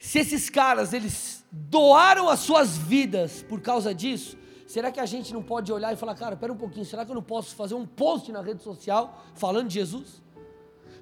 [0.00, 4.36] Se esses caras eles doaram as suas vidas por causa disso,
[4.66, 7.10] será que a gente não pode olhar e falar, cara, espera um pouquinho, será que
[7.10, 10.22] eu não posso fazer um post na rede social falando de Jesus?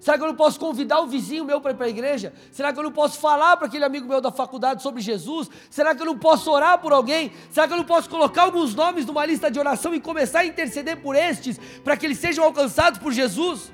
[0.01, 2.33] Será que eu não posso convidar o vizinho meu para ir para a igreja?
[2.53, 5.51] Será que eu não posso falar para aquele amigo meu da faculdade sobre Jesus?
[5.69, 7.33] Será que eu não posso orar por alguém?
[7.51, 10.47] Será que eu não posso colocar alguns nomes numa lista de oração e começar a
[10.47, 13.73] interceder por estes, para que eles sejam alcançados por Jesus?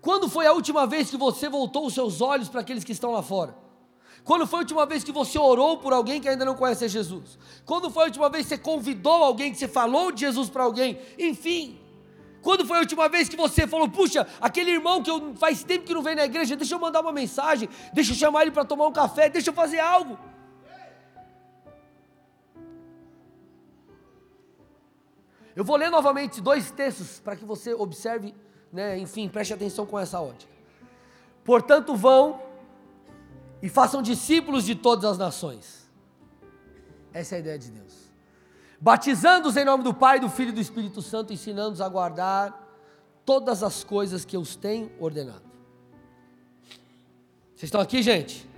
[0.00, 3.12] Quando foi a última vez que você voltou os seus olhos para aqueles que estão
[3.12, 3.54] lá fora?
[4.24, 7.38] Quando foi a última vez que você orou por alguém que ainda não conhece Jesus?
[7.64, 10.64] Quando foi a última vez que você convidou alguém, que você falou de Jesus para
[10.64, 10.98] alguém?
[11.18, 11.78] Enfim,
[12.42, 15.84] quando foi a última vez que você falou, puxa, aquele irmão que eu, faz tempo
[15.84, 18.64] que não vem na igreja, deixa eu mandar uma mensagem, deixa eu chamar ele para
[18.64, 20.18] tomar um café, deixa eu fazer algo.
[25.54, 28.34] Eu vou ler novamente dois textos para que você observe
[28.72, 28.98] né?
[28.98, 30.52] enfim, preste atenção com essa ótica.
[31.44, 32.40] Portanto, vão
[33.62, 35.90] e façam discípulos de todas as nações.
[37.12, 38.10] Essa é a ideia de Deus.
[38.80, 42.68] Batizando-os em nome do Pai, do Filho e do Espírito Santo, ensinando-os a guardar
[43.24, 45.42] todas as coisas que eu os tenho ordenado.
[47.54, 48.48] Vocês estão aqui, gente?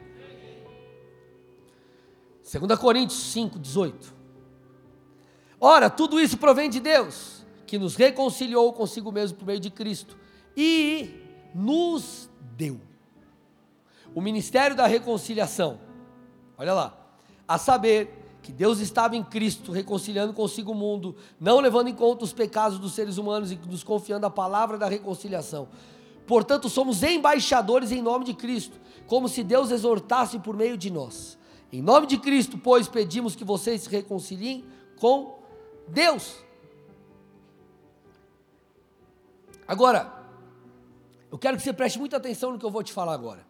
[2.51, 4.14] 2 Coríntios 5, 18.
[5.59, 7.41] Ora, tudo isso provém de Deus
[7.72, 10.14] que nos reconciliou consigo mesmo por meio de Cristo
[10.54, 11.08] e
[11.54, 12.78] nos deu
[14.14, 15.80] o ministério da reconciliação.
[16.58, 16.94] Olha lá,
[17.48, 22.24] a saber que Deus estava em Cristo reconciliando consigo o mundo, não levando em conta
[22.24, 25.66] os pecados dos seres humanos e nos confiando a palavra da reconciliação.
[26.26, 31.38] Portanto, somos embaixadores em nome de Cristo, como se Deus exortasse por meio de nós.
[31.72, 34.62] Em nome de Cristo, pois, pedimos que vocês se reconciliem
[35.00, 35.38] com
[35.88, 36.52] Deus.
[39.66, 40.12] Agora,
[41.31, 43.46] eu quero que você preste muita atenção no que eu vou te falar agora.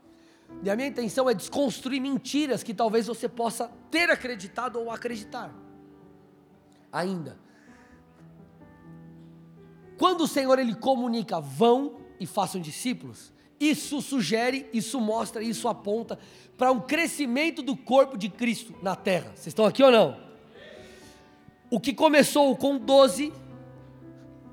[0.62, 5.53] E a minha intenção é desconstruir mentiras que talvez você possa ter acreditado ou acreditar.
[6.92, 7.38] Ainda.
[9.98, 16.18] Quando o Senhor ele comunica, vão e façam discípulos, isso sugere, isso mostra, isso aponta
[16.59, 19.31] para um crescimento do corpo de Cristo na terra.
[19.35, 20.20] Vocês estão aqui ou não?
[21.70, 23.33] O que começou com 12,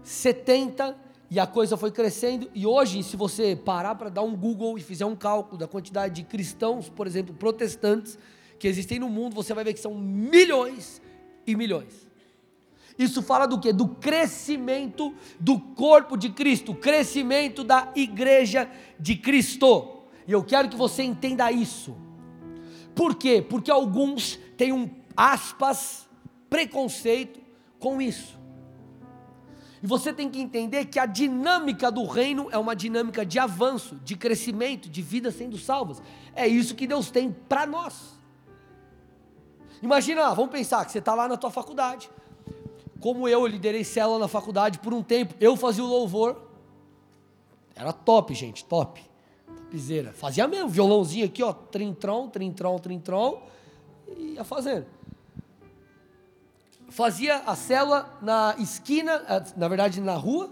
[0.03, 0.95] 70,
[1.29, 4.81] e a coisa foi crescendo, e hoje, se você parar para dar um Google e
[4.81, 8.17] fizer um cálculo da quantidade de cristãos, por exemplo, protestantes,
[8.57, 11.01] que existem no mundo, você vai ver que são milhões
[11.45, 12.09] e milhões.
[12.97, 13.71] Isso fala do que?
[13.71, 19.99] Do crescimento do corpo de Cristo, crescimento da igreja de Cristo.
[20.27, 21.95] E eu quero que você entenda isso.
[22.93, 23.41] Por quê?
[23.41, 26.09] Porque alguns têm um aspas
[26.49, 27.39] preconceito
[27.79, 28.38] com isso.
[29.81, 33.95] E você tem que entender que a dinâmica do reino é uma dinâmica de avanço,
[34.03, 36.01] de crescimento, de vidas sendo salvas.
[36.35, 38.19] É isso que Deus tem para nós.
[39.81, 42.09] Imagina, vamos pensar que você está lá na tua faculdade.
[42.99, 46.49] Como eu, eu liderei célula na faculdade por um tempo, eu fazia o louvor.
[47.73, 49.09] Era top, gente, top.
[49.69, 50.11] Topzera.
[50.11, 53.43] Fazia mesmo, violãozinho aqui, ó, trintron, trintron, trintron,
[54.07, 54.87] e ia fazendo.
[56.89, 59.21] Fazia a célula na esquina,
[59.55, 60.49] na verdade na rua,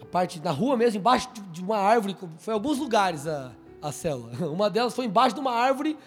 [0.00, 3.92] a parte na rua mesmo, embaixo de uma árvore, foi em alguns lugares a, a
[3.92, 4.32] célula.
[4.48, 5.98] Uma delas foi embaixo de uma árvore,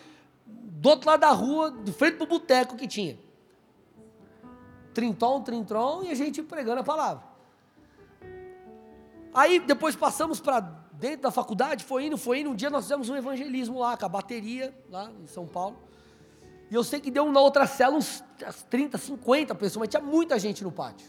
[0.45, 3.17] do outro lado da rua, de frente para o boteco que tinha.
[4.93, 7.23] Trintom, trintrom, e a gente pregando a palavra.
[9.33, 10.59] Aí depois passamos para
[10.93, 12.51] dentro da faculdade, foi indo, foi indo.
[12.51, 15.77] Um dia nós fizemos um evangelismo lá, com a bateria, lá em São Paulo.
[16.69, 18.23] E eu sei que deu na outra cela uns
[18.69, 21.07] 30, 50 pessoas, mas tinha muita gente no pátio.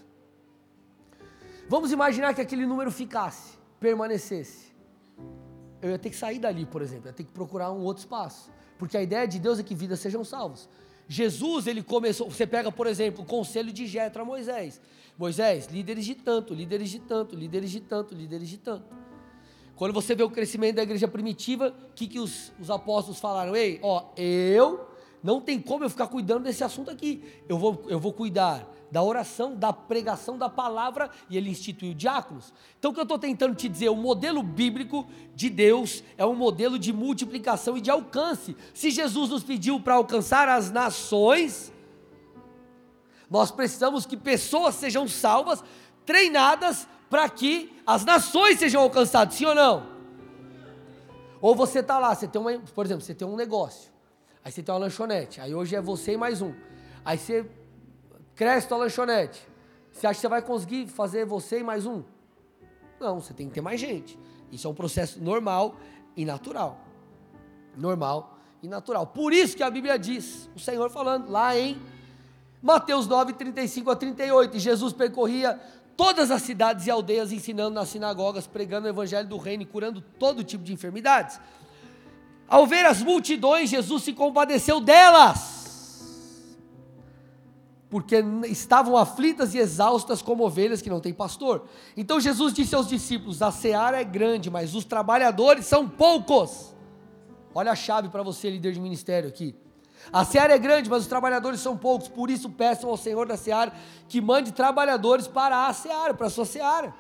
[1.69, 4.75] Vamos imaginar que aquele número ficasse, permanecesse.
[5.81, 8.51] Eu ia ter que sair dali, por exemplo, ia ter que procurar um outro espaço.
[8.79, 10.69] Porque a ideia de Deus é que vidas sejam salvas.
[11.09, 14.81] Jesus, ele começou, você pega, por exemplo, o conselho de Jetro a Moisés.
[15.17, 18.95] Moisés, líderes de tanto, líderes de tanto, líderes de tanto, líderes de tanto.
[19.77, 23.55] Quando você vê o crescimento da igreja primitiva, o que, que os, os apóstolos falaram?
[23.55, 24.89] Ei, ó, eu
[25.25, 27.25] não tem como eu ficar cuidando desse assunto aqui.
[27.49, 32.53] Eu vou, eu vou cuidar da oração, da pregação da palavra, e ele instituiu diáconos.
[32.79, 36.35] Então o que eu estou tentando te dizer, o modelo bíblico de Deus é um
[36.35, 38.55] modelo de multiplicação e de alcance.
[38.75, 41.73] Se Jesus nos pediu para alcançar as nações,
[43.31, 45.65] nós precisamos que pessoas sejam salvas,
[46.05, 49.87] treinadas para que as nações sejam alcançadas, sim ou não?
[51.41, 53.94] Ou você está lá, você tem uma, por exemplo, você tem um negócio.
[54.45, 55.41] Aí você tem uma lanchonete.
[55.41, 56.53] Aí hoje é você e mais um.
[57.03, 57.47] Aí você
[58.35, 59.41] cresce tua lanchonete.
[59.91, 62.03] Você acha que você vai conseguir fazer você e mais um?
[63.01, 64.19] Não, você tem que ter mais gente.
[64.53, 65.77] Isso é um processo normal
[66.15, 66.79] e natural.
[67.77, 69.07] Normal e natural.
[69.07, 71.81] Por isso que a Bíblia diz, o Senhor falando lá em
[72.61, 74.59] Mateus 9, 35 a 38.
[74.59, 75.59] Jesus percorria
[75.97, 80.01] todas as cidades e aldeias, ensinando nas sinagogas, pregando o evangelho do reino e curando
[80.01, 81.41] todo tipo de enfermidades.
[82.49, 86.53] Ao ver as multidões, Jesus se compadeceu delas,
[87.89, 91.67] porque estavam aflitas e exaustas como ovelhas que não têm pastor.
[91.97, 96.75] Então Jesus disse aos discípulos: A seara é grande, mas os trabalhadores são poucos.
[97.55, 99.55] Olha a chave para você, líder de ministério aqui.
[100.13, 103.37] A seara é grande, mas os trabalhadores são poucos, por isso peçam ao Senhor da
[103.37, 103.73] seara
[104.09, 106.95] que mande trabalhadores para a seara, para a sua seara.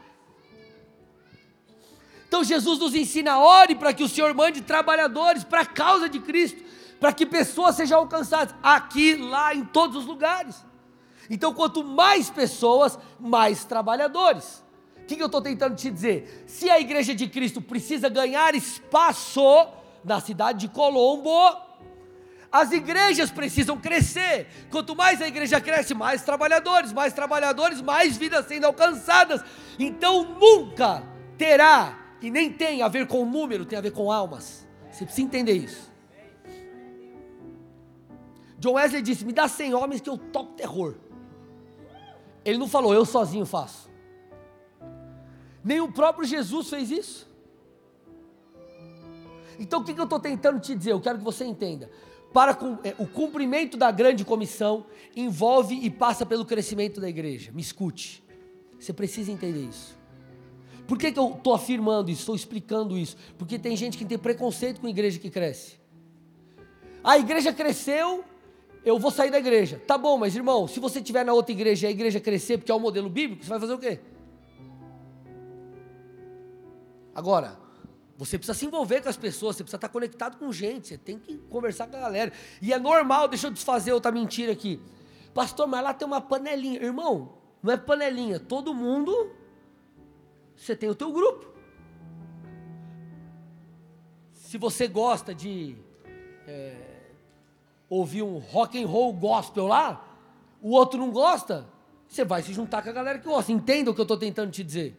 [2.34, 6.18] Então Jesus nos ensina, ore para que o Senhor mande trabalhadores para a causa de
[6.18, 6.60] Cristo,
[6.98, 10.56] para que pessoas sejam alcançadas, aqui, lá, em todos os lugares.
[11.30, 14.64] Então, quanto mais pessoas, mais trabalhadores.
[14.96, 16.42] O que, eu estou tentando te dizer?
[16.48, 19.68] Se a igreja de Cristo precisa ganhar espaço
[20.02, 21.56] na cidade de Colombo,
[22.50, 24.48] as igrejas precisam crescer.
[24.72, 29.40] Quanto mais a igreja cresce, mais trabalhadores, mais trabalhadores, mais vidas sendo alcançadas.
[29.78, 31.00] Então nunca
[31.38, 34.66] terá e nem tem a ver com número, tem a ver com almas.
[34.90, 35.92] Você precisa entender isso.
[38.58, 40.94] John Wesley disse: Me dá 100 homens que eu toco terror.
[42.42, 43.90] Ele não falou, eu sozinho faço.
[45.62, 47.28] Nem o próprio Jesus fez isso.
[49.58, 50.92] Então o que, eu estou tentando te dizer?
[50.92, 51.90] Eu quero que você entenda.
[52.32, 57.52] Para é, o cumprimento da grande comissão envolve e passa pelo crescimento da igreja.
[57.52, 58.24] Me escute.
[58.78, 59.96] Você precisa entender isso.
[60.86, 63.16] Por que, que eu estou afirmando isso, estou explicando isso?
[63.38, 65.78] Porque tem gente que tem preconceito com a igreja que cresce.
[67.02, 68.24] A igreja cresceu,
[68.84, 69.80] eu vou sair da igreja.
[69.86, 72.70] Tá bom, mas irmão, se você estiver na outra igreja e a igreja crescer, porque
[72.70, 73.98] é o um modelo bíblico, você vai fazer o quê?
[77.14, 77.58] Agora,
[78.16, 81.18] você precisa se envolver com as pessoas, você precisa estar conectado com gente, você tem
[81.18, 82.32] que conversar com a galera.
[82.60, 84.80] E é normal, deixa eu desfazer outra mentira aqui.
[85.32, 86.82] Pastor, mas lá tem uma panelinha.
[86.82, 89.32] Irmão, não é panelinha, todo mundo
[90.56, 91.52] você tem o teu grupo.
[94.32, 95.76] Se você gosta de
[96.46, 96.76] é,
[97.88, 100.04] ouvir um rock and roll gospel lá,
[100.62, 101.66] o outro não gosta,
[102.08, 103.50] você vai se juntar com a galera que gosta.
[103.50, 104.96] Entenda o que eu estou tentando te dizer.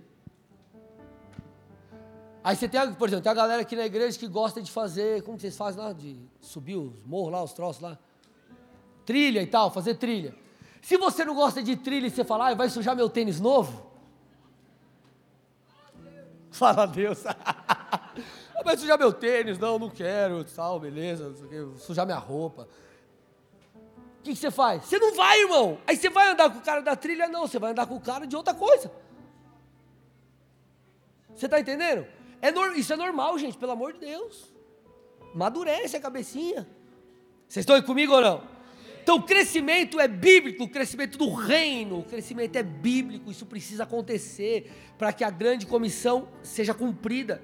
[2.44, 5.24] Aí você tem, por exemplo, tem a galera aqui na igreja que gosta de fazer,
[5.24, 5.94] como vocês fazem lá?
[5.94, 7.98] De subir os morros lá, os troços lá.
[9.04, 10.36] Trilha e tal, fazer trilha.
[10.82, 13.85] Se você não gosta de trilha e você falar, ah, vai sujar meu tênis novo,
[16.56, 17.24] Fala a Deus.
[18.64, 21.36] Vai sujar meu tênis, não, não quero, tal, beleza,
[21.78, 22.68] sujar minha roupa.
[23.76, 24.86] O que, que você faz?
[24.86, 25.78] Você não vai, irmão.
[25.86, 27.28] Aí você vai andar com o cara da trilha?
[27.28, 28.92] Não, você vai andar com o cara de outra coisa.
[31.36, 32.08] Você está entendendo?
[32.42, 34.52] É isso é normal, gente, pelo amor de Deus.
[35.36, 36.68] Madurece a cabecinha.
[37.48, 38.55] Vocês estão aí comigo ou não?
[39.06, 43.84] Então, o crescimento é bíblico, o crescimento do reino, o crescimento é bíblico, isso precisa
[43.84, 47.40] acontecer para que a grande comissão seja cumprida.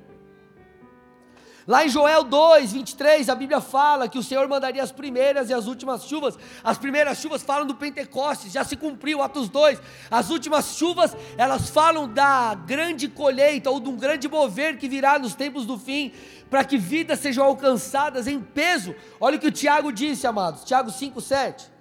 [1.68, 5.54] Lá em Joel 2, 23, a Bíblia fala que o Senhor mandaria as primeiras e
[5.54, 6.38] as últimas chuvas.
[6.64, 9.80] As primeiras chuvas falam do Pentecostes, já se cumpriu, Atos 2.
[10.10, 15.20] As últimas chuvas, elas falam da grande colheita ou de um grande mover que virá
[15.20, 16.12] nos tempos do fim,
[16.50, 18.96] para que vidas sejam alcançadas em peso.
[19.20, 21.72] Olha o que o Tiago disse, amados, Tiago 5, 7.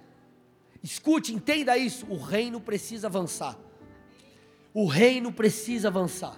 [0.83, 3.57] Escute, entenda isso: o reino precisa avançar.
[4.73, 6.37] O reino precisa avançar.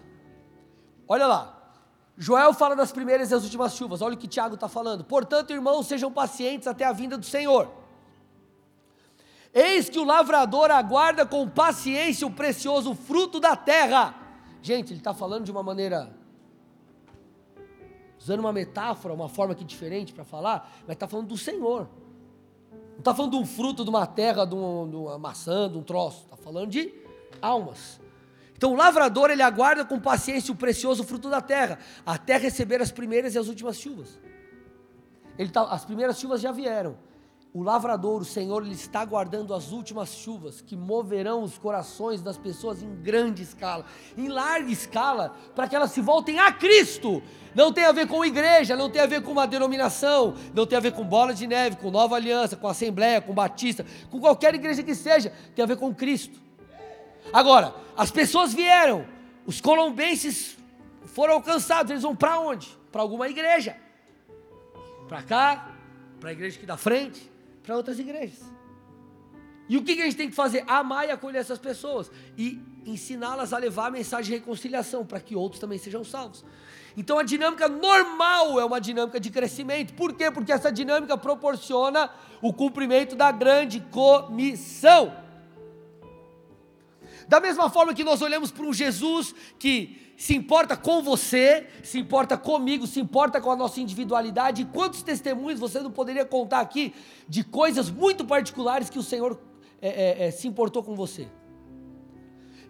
[1.08, 1.53] Olha lá,
[2.18, 5.04] Joel fala das primeiras e as últimas chuvas, olha o que Tiago está falando.
[5.04, 7.72] Portanto, irmãos, sejam pacientes até a vinda do Senhor.
[9.54, 14.16] Eis que o lavrador aguarda com paciência o precioso fruto da terra.
[14.62, 16.16] Gente, ele está falando de uma maneira,
[18.20, 21.88] usando uma metáfora, uma forma aqui diferente para falar, mas está falando do Senhor.
[22.94, 25.84] Não está falando de um fruto de uma terra, de, de uma maçã, de um
[25.84, 26.24] troço.
[26.26, 26.94] Está falando de
[27.42, 28.00] almas.
[28.64, 32.94] Então o lavrador ele aguarda com paciência o precioso fruto da terra, até receber as
[32.94, 34.18] primeiras e as últimas chuvas.
[35.52, 36.98] Tá, as primeiras chuvas já vieram.
[37.54, 42.38] O lavrador, o Senhor, ele está aguardando as últimas chuvas que moverão os corações das
[42.38, 43.84] pessoas em grande escala,
[44.18, 47.22] em larga escala, para que elas se voltem a Cristo.
[47.54, 50.78] Não tem a ver com igreja, não tem a ver com uma denominação, não tem
[50.78, 54.56] a ver com bola de neve, com nova aliança, com assembleia, com batista, com qualquer
[54.56, 56.42] igreja que seja, tem a ver com Cristo.
[57.34, 59.08] Agora, as pessoas vieram,
[59.44, 60.56] os colombenses
[61.06, 62.78] foram alcançados, eles vão para onde?
[62.92, 63.76] Para alguma igreja.
[65.08, 65.72] Para cá,
[66.20, 67.30] para a igreja aqui da frente,
[67.64, 68.40] para outras igrejas.
[69.68, 70.64] E o que a gente tem que fazer?
[70.68, 75.36] Amar e acolher essas pessoas e ensiná-las a levar a mensagem de reconciliação para que
[75.36, 76.46] outros também sejam salvos.
[76.96, 79.94] Então a dinâmica normal é uma dinâmica de crescimento.
[79.94, 80.30] Por quê?
[80.30, 82.10] Porque essa dinâmica proporciona
[82.42, 85.23] o cumprimento da grande comissão.
[87.28, 92.00] Da mesma forma que nós olhamos para um Jesus que se importa com você, se
[92.00, 94.66] importa comigo, se importa com a nossa individualidade.
[94.66, 96.94] quantos testemunhos você não poderia contar aqui
[97.28, 99.40] de coisas muito particulares que o Senhor
[99.82, 101.28] é, é, é, se importou com você?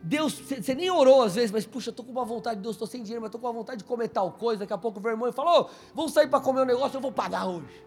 [0.02, 2.88] Deus, você nem orou às vezes, mas puxa, estou com uma vontade de Deus, estou
[2.88, 4.60] sem dinheiro, mas estou com uma vontade de comer tal coisa.
[4.60, 7.12] Daqui a pouco o irmão falou: oh, vamos sair para comer um negócio, eu vou
[7.12, 7.84] pagar hoje.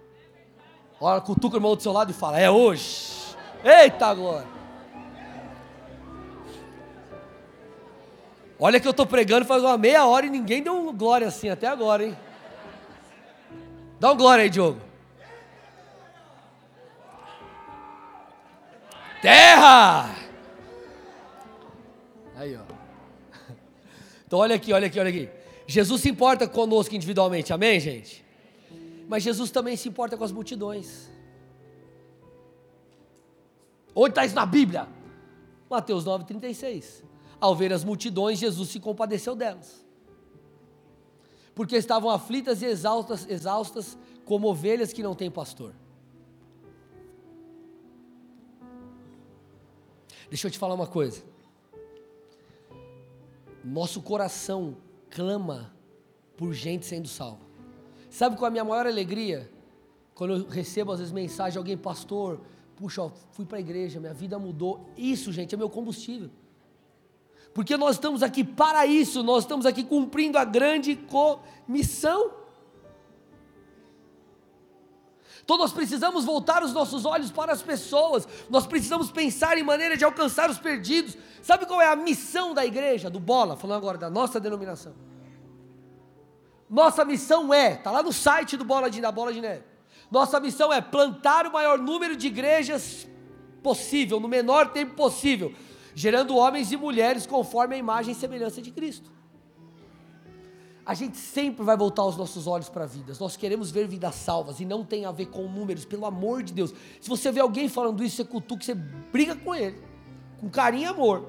[0.98, 3.36] Olha, cutuca o irmão do seu lado e fala: é hoje.
[3.62, 4.55] Eita glória.
[8.58, 11.48] Olha que eu estou pregando faz uma meia hora e ninguém deu um glória assim
[11.48, 12.16] até agora, hein?
[14.00, 14.80] Dá um glória aí, Diogo.
[19.20, 20.14] Terra!
[22.36, 22.60] Aí, ó.
[24.26, 25.28] Então olha aqui, olha aqui, olha aqui.
[25.66, 28.24] Jesus se importa conosco individualmente, amém, gente?
[29.08, 31.10] Mas Jesus também se importa com as multidões.
[33.94, 34.86] Onde está isso na Bíblia?
[35.70, 37.02] Mateus 9,36.
[37.40, 39.84] Ao ver as multidões, Jesus se compadeceu delas.
[41.54, 45.74] Porque estavam aflitas e exaustas, exaustas como ovelhas que não têm pastor.
[50.28, 51.22] Deixa eu te falar uma coisa.
[53.62, 54.76] Nosso coração
[55.10, 55.72] clama
[56.36, 57.44] por gente sendo salva.
[58.10, 59.50] Sabe qual é a minha maior alegria?
[60.14, 62.40] Quando eu recebo às vezes mensagem de alguém, pastor,
[62.76, 64.88] puxa, ó, fui para a igreja, minha vida mudou.
[64.96, 66.30] Isso, gente, é meu combustível
[67.56, 72.30] porque nós estamos aqui para isso, nós estamos aqui cumprindo a grande comissão.
[75.42, 79.96] Então nós precisamos voltar os nossos olhos para as pessoas, nós precisamos pensar em maneira
[79.96, 81.16] de alcançar os perdidos.
[81.40, 84.94] Sabe qual é a missão da igreja, do Bola, falando agora da nossa denominação?
[86.68, 89.64] Nossa missão é, está lá no site do Bola de, da Bola de Neve.
[90.10, 93.08] Nossa missão é plantar o maior número de igrejas
[93.62, 95.54] possível, no menor tempo possível,
[95.96, 99.10] gerando homens e mulheres conforme a imagem e semelhança de Cristo.
[100.84, 103.18] A gente sempre vai voltar os nossos olhos para vidas.
[103.18, 106.52] Nós queremos ver vidas salvas e não tem a ver com números, pelo amor de
[106.52, 106.74] Deus.
[107.00, 109.82] Se você vê alguém falando isso, você cutuca, você briga com ele,
[110.38, 111.26] com carinho e amor.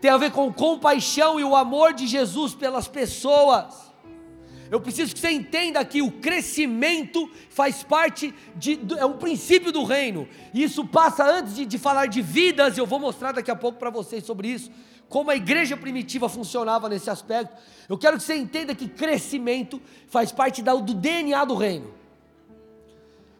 [0.00, 3.91] Tem a ver com compaixão e o amor de Jesus pelas pessoas.
[4.72, 9.84] Eu preciso que você entenda que o crescimento faz parte de, é um princípio do
[9.84, 10.26] reino.
[10.54, 13.78] E isso passa antes de, de falar de vidas, eu vou mostrar daqui a pouco
[13.78, 14.70] para vocês sobre isso,
[15.10, 17.54] como a igreja primitiva funcionava nesse aspecto.
[17.86, 21.92] Eu quero que você entenda que crescimento faz parte da, do DNA do reino.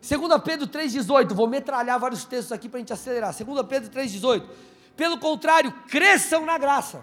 [0.06, 3.34] 2 Pedro 3,18, vou metralhar vários textos aqui para a gente acelerar.
[3.34, 4.42] 2 Pedro 3,18.
[4.94, 7.02] Pelo contrário, cresçam na graça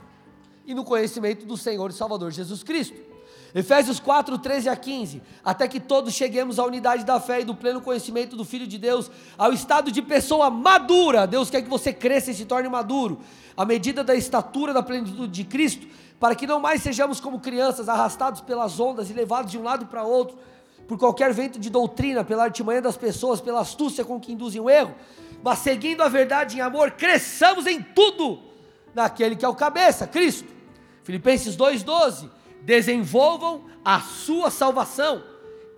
[0.67, 3.09] e no conhecimento do Senhor e Salvador Jesus Cristo.
[3.54, 5.22] Efésios 4, 13 a 15.
[5.43, 8.78] Até que todos cheguemos à unidade da fé e do pleno conhecimento do Filho de
[8.78, 11.26] Deus, ao estado de pessoa madura.
[11.26, 13.20] Deus quer que você cresça e se torne maduro,
[13.58, 15.88] à medida da estatura da plenitude de Cristo,
[16.20, 19.88] para que não mais sejamos como crianças, arrastados pelas ondas e levados de um lado
[19.88, 20.38] para outro,
[20.88, 24.70] por qualquer vento de doutrina, pela artimanha das pessoas, pela astúcia com que induzem o
[24.70, 24.93] erro,
[25.43, 28.41] mas seguindo a verdade em amor, cresçamos em tudo
[28.93, 30.47] naquele que é o cabeça, Cristo.
[31.04, 35.24] Filipenses 2,12 desenvolvam a sua salvação,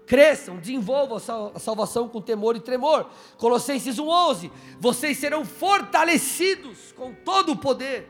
[0.05, 1.17] cresçam, desenvolvam
[1.53, 3.09] a salvação com temor e tremor.
[3.37, 8.09] Colossenses 1,11: vocês serão fortalecidos com todo o poder.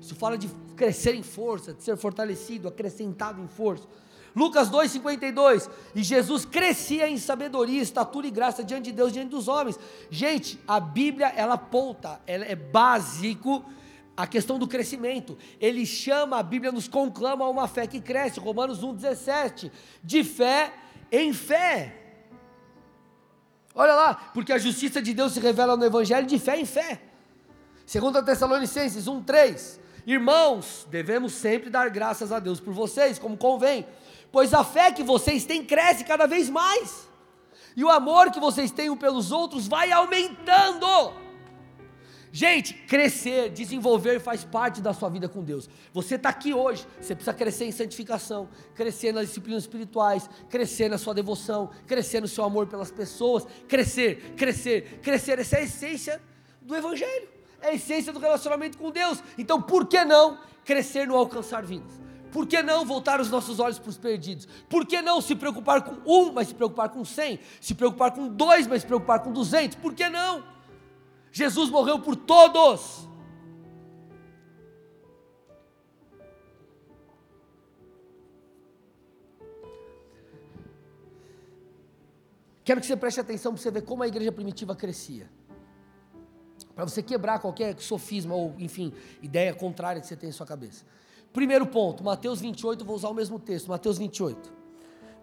[0.00, 3.86] Isso fala de crescer em força, de ser fortalecido, acrescentado em força.
[4.34, 9.46] Lucas 2,52, e Jesus crescia em sabedoria, estatura e graça diante de Deus, diante dos
[9.46, 9.78] homens.
[10.10, 13.64] Gente, a Bíblia, ela aponta, ela é básico
[14.16, 15.36] a questão do crescimento.
[15.60, 18.40] Ele chama, a Bíblia nos conclama a uma fé que cresce.
[18.40, 19.70] Romanos 1,17.
[20.02, 20.72] De fé
[21.10, 22.00] em fé.
[23.74, 27.00] Olha lá, porque a justiça de Deus se revela no Evangelho de fé em fé.
[27.84, 29.80] Segundo a Tessalonicenses 1,3.
[30.06, 33.86] Irmãos, devemos sempre dar graças a Deus por vocês, como convém,
[34.30, 37.08] pois a fé que vocês têm cresce cada vez mais,
[37.74, 41.23] e o amor que vocês têm pelos outros vai aumentando.
[42.34, 45.70] Gente, crescer, desenvolver faz parte da sua vida com Deus.
[45.92, 50.98] Você está aqui hoje, você precisa crescer em santificação, crescer nas disciplinas espirituais, crescer na
[50.98, 55.38] sua devoção, crescer no seu amor pelas pessoas, crescer, crescer, crescer.
[55.38, 56.20] Essa é a essência
[56.60, 57.28] do Evangelho,
[57.62, 59.22] é a essência do relacionamento com Deus.
[59.38, 62.00] Então, por que não crescer no alcançar vidas?
[62.32, 64.48] Por que não voltar os nossos olhos para os perdidos?
[64.68, 67.38] Por que não se preocupar com um, mas se preocupar com cem?
[67.60, 69.76] Se preocupar com dois, mas se preocupar com duzentos?
[69.76, 70.53] Por que não?
[71.34, 73.08] Jesus morreu por todos.
[82.64, 85.28] Quero que você preste atenção para você ver como a igreja primitiva crescia.
[86.72, 90.84] Para você quebrar qualquer sofisma ou, enfim, ideia contrária que você tem em sua cabeça.
[91.32, 94.52] Primeiro ponto, Mateus 28, vou usar o mesmo texto, Mateus 28,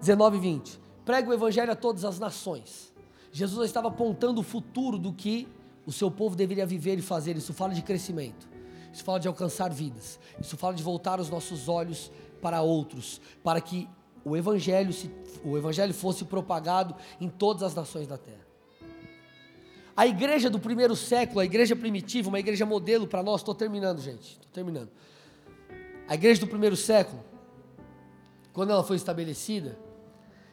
[0.02, 0.80] 19 e 20.
[1.06, 2.94] Prega o evangelho a todas as nações.
[3.32, 5.48] Jesus estava apontando o futuro do que
[5.86, 7.36] o seu povo deveria viver e fazer.
[7.36, 8.48] Isso fala de crescimento,
[8.92, 12.12] isso fala de alcançar vidas, isso fala de voltar os nossos olhos
[12.42, 13.88] para outros, para que
[14.24, 15.12] o evangelho, se,
[15.44, 18.46] o evangelho fosse propagado em todas as nações da terra.
[19.96, 24.00] A igreja do primeiro século, a igreja primitiva, uma igreja modelo para nós, estou terminando,
[24.00, 24.90] gente, estou terminando.
[26.08, 27.24] A igreja do primeiro século,
[28.54, 29.78] quando ela foi estabelecida,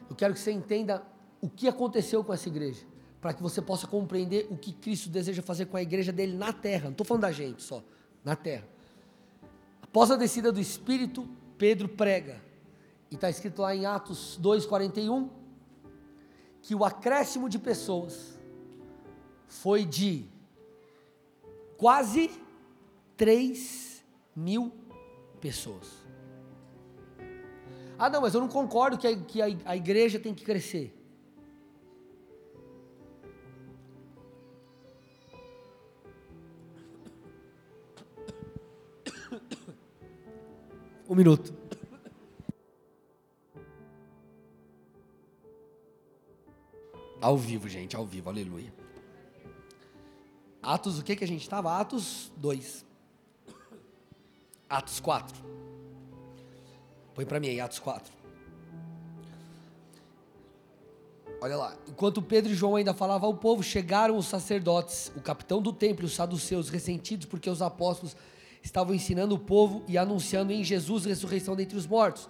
[0.09, 1.03] eu quero que você entenda
[1.41, 2.88] o que aconteceu com essa igreja
[3.21, 6.53] para que você possa compreender o que Cristo deseja fazer com a igreja dele na
[6.53, 6.85] terra.
[6.85, 7.83] Não estou falando da gente só,
[8.23, 8.67] na terra.
[9.81, 12.41] Após a descida do Espírito, Pedro prega.
[13.11, 15.29] E está escrito lá em Atos 2,41
[16.61, 18.37] que o acréscimo de pessoas
[19.47, 20.25] foi de
[21.77, 22.29] quase
[23.17, 24.03] 3
[24.35, 24.71] mil
[25.41, 25.87] pessoas.
[27.97, 30.95] Ah, não, mas eu não concordo que a, que a, a igreja tem que crescer.
[41.09, 41.51] Um minuto.
[47.19, 48.71] Ao vivo, gente, ao vivo, aleluia.
[50.61, 51.79] Atos, o que que a gente estava?
[51.79, 52.85] Atos 2.
[54.69, 55.35] Atos 4.
[57.15, 58.13] Põe para mim aí, Atos 4.
[61.41, 65.59] Olha lá, enquanto Pedro e João ainda falavam ao povo, chegaram os sacerdotes, o capitão
[65.59, 68.15] do templo, os saduceus, ressentidos porque os apóstolos
[68.61, 72.29] estavam ensinando o povo e anunciando em Jesus a ressurreição dentre os mortos.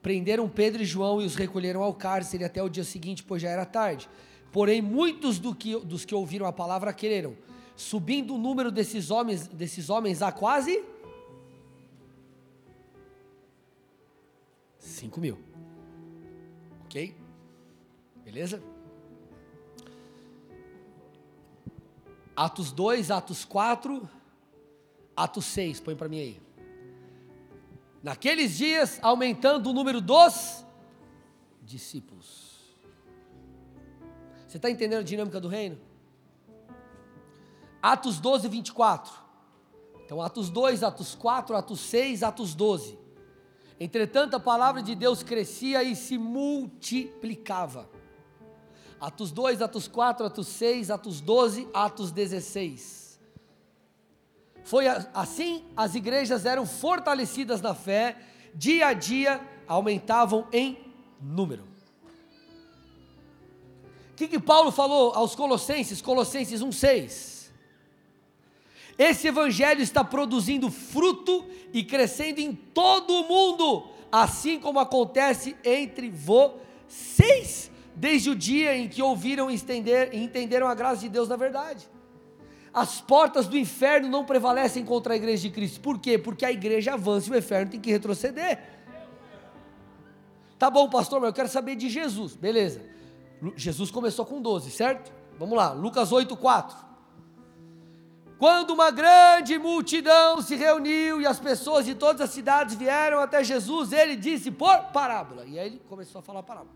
[0.00, 3.48] Prenderam Pedro e João e os recolheram ao cárcere até o dia seguinte, pois já
[3.48, 4.08] era tarde.
[4.52, 7.36] Porém, muitos do que, dos que ouviram a palavra quereram,
[7.76, 10.82] subindo o número desses homens, desses homens a quase
[14.78, 15.38] 5 mil.
[16.84, 17.14] Ok?
[18.24, 18.62] Beleza?
[22.34, 24.08] Atos 2, Atos 4,
[25.18, 26.40] Atos 6, põe para mim aí.
[28.00, 30.64] Naqueles dias, aumentando o número dos
[31.60, 32.76] discípulos.
[34.46, 35.76] Você está entendendo a dinâmica do reino?
[37.82, 39.12] Atos 12, 24.
[40.04, 42.96] Então, Atos 2, Atos 4, Atos 6, Atos 12.
[43.80, 47.90] Entretanto, a palavra de Deus crescia e se multiplicava.
[49.00, 52.97] Atos 2, Atos 4, Atos 6, Atos 12, Atos 16.
[54.68, 58.18] Foi assim as igrejas eram fortalecidas na fé,
[58.54, 60.76] dia a dia aumentavam em
[61.18, 61.62] número.
[64.12, 66.02] O que, que Paulo falou aos Colossenses?
[66.02, 67.48] Colossenses 1,6.
[68.98, 76.10] Esse evangelho está produzindo fruto e crescendo em todo o mundo, assim como acontece entre
[76.10, 81.88] vocês, desde o dia em que ouviram e entenderam a graça de Deus na verdade.
[82.72, 85.80] As portas do inferno não prevalecem contra a igreja de Cristo.
[85.80, 86.18] Por quê?
[86.18, 88.60] Porque a igreja avança e o inferno tem que retroceder.
[90.58, 92.34] Tá bom, pastor, mas eu quero saber de Jesus.
[92.34, 92.82] Beleza.
[93.56, 95.12] Jesus começou com 12, certo?
[95.38, 96.88] Vamos lá, Lucas 8, 4.
[98.38, 103.42] Quando uma grande multidão se reuniu e as pessoas de todas as cidades vieram até
[103.42, 105.44] Jesus, ele disse por parábola.
[105.44, 106.74] E aí ele começou a falar parábola.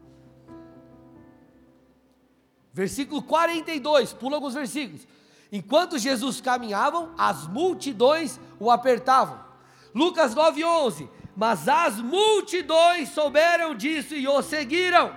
[2.72, 5.07] Versículo 42, pula alguns versículos.
[5.53, 9.39] Enquanto Jesus caminhava, as multidões o apertavam.
[9.95, 11.11] Lucas 9:11.
[11.37, 15.15] Mas as multidões souberam disso e o seguiram.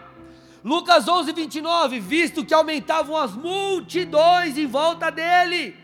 [0.61, 1.99] Lucas 11:29.
[2.01, 5.77] Visto que aumentavam as multidões em volta dele,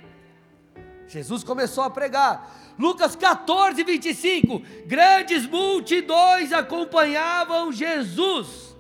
[1.08, 2.60] Jesus começou a pregar.
[2.78, 8.76] Lucas 14, 25: Grandes multidões acompanhavam Jesus.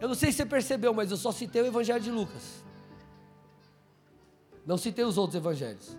[0.00, 2.61] Eu não sei se você percebeu, mas eu só citei o Evangelho de Lucas.
[4.66, 5.96] Não citei os outros evangelhos.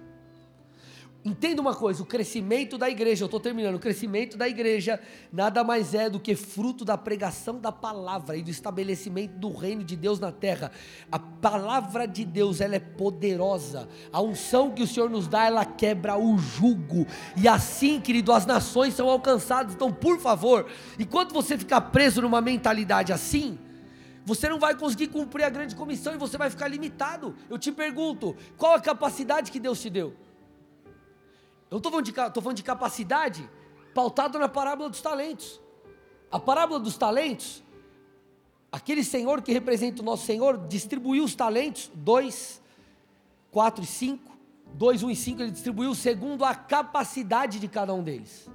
[1.26, 4.99] Entenda uma coisa: o crescimento da igreja, eu estou terminando, o crescimento da igreja
[5.32, 9.86] nada mais é do que fruto da pregação da palavra e do estabelecimento do reino
[9.86, 10.70] de Deus na terra.
[11.09, 13.88] A palavra de Deus, ela é poderosa.
[14.11, 17.07] A unção que o Senhor nos dá, ela quebra o jugo.
[17.38, 19.74] E assim, querido, as nações são alcançadas.
[19.74, 20.68] Então, por favor,
[20.99, 23.57] enquanto você ficar preso numa mentalidade assim,
[24.26, 27.36] você não vai conseguir cumprir a grande comissão e você vai ficar limitado.
[27.49, 30.15] Eu te pergunto, qual a capacidade que Deus te deu?
[31.69, 33.49] Eu estou falando, falando de capacidade
[33.93, 35.59] pautado na parábola dos talentos.
[36.32, 37.63] A parábola dos talentos,
[38.71, 42.61] aquele Senhor que representa o nosso Senhor, distribuiu os talentos, dois,
[43.51, 44.36] quatro e cinco,
[44.74, 48.49] dois, um e cinco, ele distribuiu segundo a capacidade de cada um deles.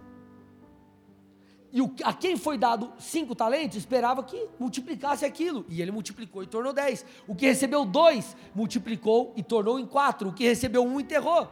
[1.71, 5.67] E o, a quem foi dado cinco talentos esperava que multiplicasse aquilo.
[5.69, 7.05] E ele multiplicou e tornou dez.
[7.27, 10.31] O que recebeu dois, multiplicou e tornou em quatro.
[10.31, 11.49] O que recebeu um, enterrou.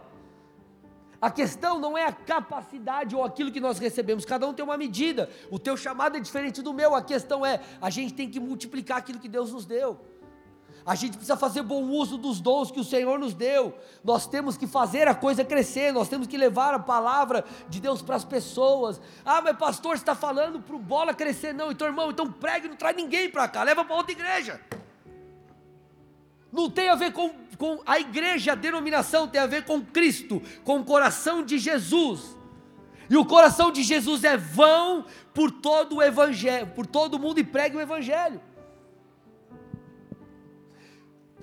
[1.21, 4.77] A questão não é a capacidade ou aquilo que nós recebemos, cada um tem uma
[4.77, 5.31] medida.
[5.51, 6.95] O teu chamado é diferente do meu.
[6.95, 9.99] A questão é, a gente tem que multiplicar aquilo que Deus nos deu.
[10.87, 13.77] A gente precisa fazer bom uso dos dons que o Senhor nos deu.
[14.05, 18.01] Nós temos que fazer a coisa crescer, nós temos que levar a palavra de Deus
[18.01, 19.01] para as pessoas.
[19.25, 21.53] Ah, mas pastor, está falando para o bola crescer?
[21.53, 24.61] Não, então irmão, então pregue, não traz ninguém para cá, leva para outra igreja.
[26.53, 30.41] Não tem a ver com, com a igreja, a denominação tem a ver com Cristo,
[30.63, 32.37] com o coração de Jesus.
[33.11, 37.45] E o coração de Jesus é vão por todo o evangelho, por todo mundo e
[37.45, 38.41] pregue o evangelho.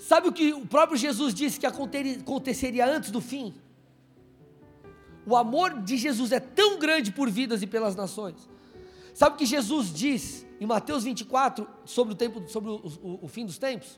[0.04, 3.54] Sabe o que o próprio Jesus disse que aconteceria antes do fim?
[5.26, 8.50] O amor de Jesus é tão grande por vidas e pelas nações.
[9.14, 13.28] Sabe o que Jesus diz em Mateus 24 sobre o tempo, sobre o, o, o
[13.30, 13.98] fim dos tempos?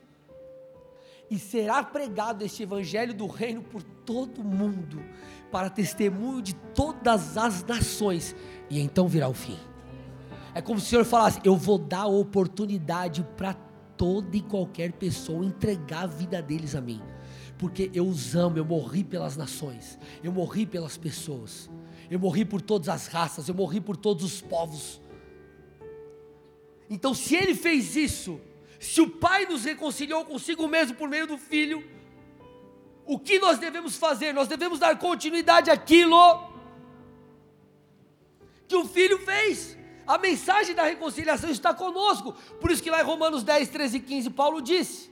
[1.28, 5.02] E será pregado este evangelho do reino por todo o mundo,
[5.50, 8.36] para testemunho de todas as nações,
[8.70, 9.58] e então virá o fim.
[10.54, 13.65] É como se o Senhor falasse: Eu vou dar oportunidade para
[13.96, 17.02] toda e qualquer pessoa entregar a vida deles a mim,
[17.58, 21.70] porque eu os amo, eu morri pelas nações, eu morri pelas pessoas,
[22.10, 25.00] eu morri por todas as raças, eu morri por todos os povos.
[26.88, 28.40] Então, se ele fez isso,
[28.78, 31.82] se o Pai nos reconciliou consigo mesmo por meio do Filho,
[33.04, 34.32] o que nós devemos fazer?
[34.32, 36.16] Nós devemos dar continuidade àquilo
[38.68, 39.76] que o Filho fez.
[40.06, 42.32] A mensagem da reconciliação está conosco.
[42.60, 45.10] Por isso que lá em Romanos 10, 13 e 15, Paulo disse: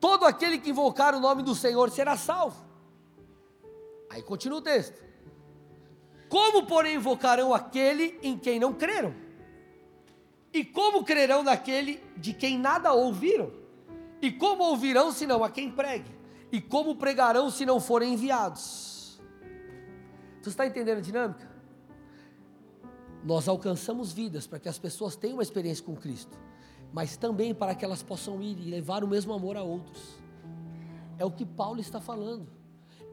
[0.00, 2.64] Todo aquele que invocar o nome do Senhor será salvo.
[4.08, 5.06] Aí continua o texto.
[6.28, 9.14] Como, porém, invocarão aquele em quem não creram?
[10.52, 13.52] E como crerão naquele de quem nada ouviram?
[14.20, 16.10] E como ouvirão se não a quem pregue?
[16.50, 18.87] E como pregarão se não forem enviados?
[20.40, 21.48] Você está entendendo a dinâmica?
[23.24, 26.38] Nós alcançamos vidas para que as pessoas tenham uma experiência com Cristo,
[26.92, 30.18] mas também para que elas possam ir e levar o mesmo amor a outros.
[31.18, 32.46] É o que Paulo está falando.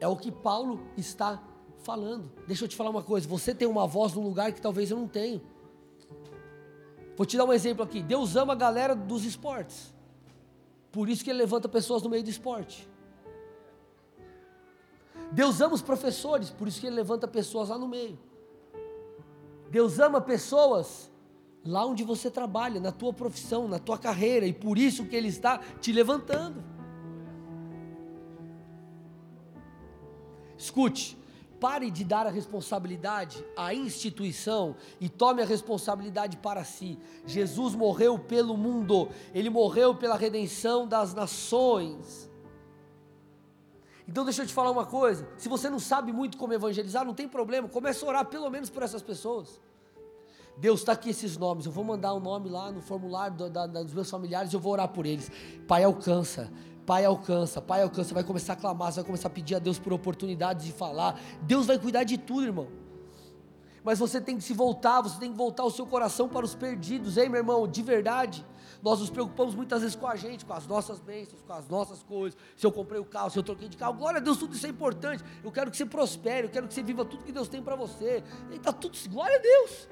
[0.00, 1.42] É o que Paulo está
[1.82, 2.30] falando.
[2.46, 4.98] Deixa eu te falar uma coisa: você tem uma voz num lugar que talvez eu
[4.98, 5.42] não tenho.
[7.16, 8.02] Vou te dar um exemplo aqui.
[8.02, 9.94] Deus ama a galera dos esportes.
[10.92, 12.88] Por isso que ele levanta pessoas no meio do esporte.
[15.32, 18.18] Deus ama os professores, por isso que ele levanta pessoas lá no meio.
[19.70, 21.10] Deus ama pessoas
[21.66, 25.28] lá onde você trabalha, na tua profissão, na tua carreira, e por isso que Ele
[25.28, 26.62] está te levantando.
[30.56, 31.18] Escute,
[31.60, 36.98] pare de dar a responsabilidade à instituição e tome a responsabilidade para si.
[37.26, 42.25] Jesus morreu pelo mundo, ele morreu pela redenção das nações.
[44.08, 47.14] Então deixa eu te falar uma coisa: se você não sabe muito como evangelizar, não
[47.14, 49.60] tem problema, comece a orar pelo menos por essas pessoas.
[50.58, 53.50] Deus está aqui esses nomes, eu vou mandar o um nome lá no formulário do,
[53.50, 55.30] da, dos meus familiares, eu vou orar por eles.
[55.68, 56.50] Pai, alcança,
[56.86, 59.78] Pai alcança, Pai alcança, vai começar a clamar, você vai começar a pedir a Deus
[59.78, 61.20] por oportunidades de falar.
[61.42, 62.68] Deus vai cuidar de tudo, irmão.
[63.84, 66.54] Mas você tem que se voltar, você tem que voltar o seu coração para os
[66.54, 67.68] perdidos, hein, meu irmão?
[67.68, 68.44] De verdade.
[68.82, 72.02] Nós nos preocupamos muitas vezes com a gente, com as nossas bênçãos, com as nossas
[72.02, 72.38] coisas.
[72.56, 74.66] Se eu comprei o carro, se eu troquei de carro, glória a Deus, tudo isso
[74.66, 75.24] é importante.
[75.42, 77.76] Eu quero que você prospere, eu quero que você viva tudo que Deus tem para
[77.76, 78.22] você.
[78.50, 79.88] E tá tudo, glória a Deus.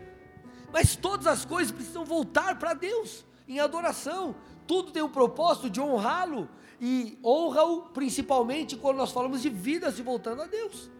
[0.72, 4.34] Mas todas as coisas precisam voltar para Deus em adoração.
[4.66, 6.48] Tudo tem o propósito de honrá-lo
[6.80, 10.90] e honra-o principalmente quando nós falamos de vida se voltando a Deus.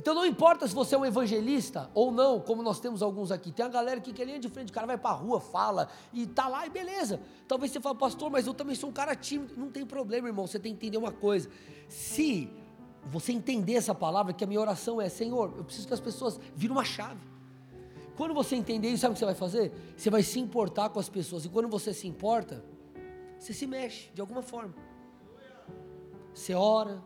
[0.00, 3.52] Então não importa se você é um evangelista ou não, como nós temos alguns aqui.
[3.52, 5.90] Tem a galera que quer linha de frente, o cara vai para a rua, fala
[6.10, 7.20] e tá lá e beleza.
[7.46, 9.52] Talvez você fale, pastor, mas eu também sou um cara tímido.
[9.58, 10.46] Não tem problema, irmão.
[10.46, 11.50] Você tem que entender uma coisa.
[11.86, 12.50] Se
[13.04, 16.40] você entender essa palavra, que a minha oração é, Senhor, eu preciso que as pessoas
[16.54, 17.20] virem uma chave.
[18.16, 19.94] Quando você entender isso, sabe o que você vai fazer?
[19.98, 21.44] Você vai se importar com as pessoas.
[21.44, 22.64] E quando você se importa,
[23.38, 24.74] você se mexe de alguma forma.
[26.32, 27.02] Você ora.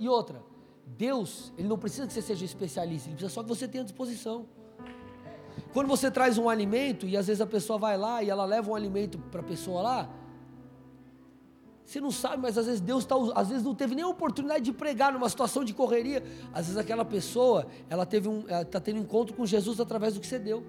[0.00, 0.42] E outra,
[0.96, 4.46] Deus, Ele não precisa que você seja especialista, Ele precisa só que você tenha disposição.
[5.72, 8.70] Quando você traz um alimento e às vezes a pessoa vai lá e ela leva
[8.70, 10.08] um alimento para a pessoa lá,
[11.84, 14.64] você não sabe, mas às vezes Deus está, às vezes não teve nem a oportunidade
[14.64, 16.22] de pregar numa situação de correria.
[16.52, 20.20] Às vezes aquela pessoa, ela teve um, está tendo um encontro com Jesus através do
[20.20, 20.64] que você deu.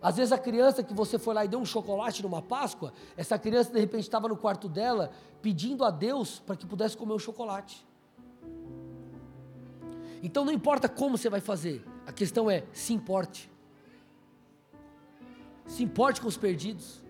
[0.00, 3.38] Às vezes a criança que você foi lá e deu um chocolate numa Páscoa, essa
[3.38, 5.10] criança de repente estava no quarto dela
[5.42, 7.84] pedindo a Deus para que pudesse comer o chocolate.
[10.22, 13.50] Então não importa como você vai fazer, a questão é se importe.
[15.66, 17.00] Se importe com os perdidos.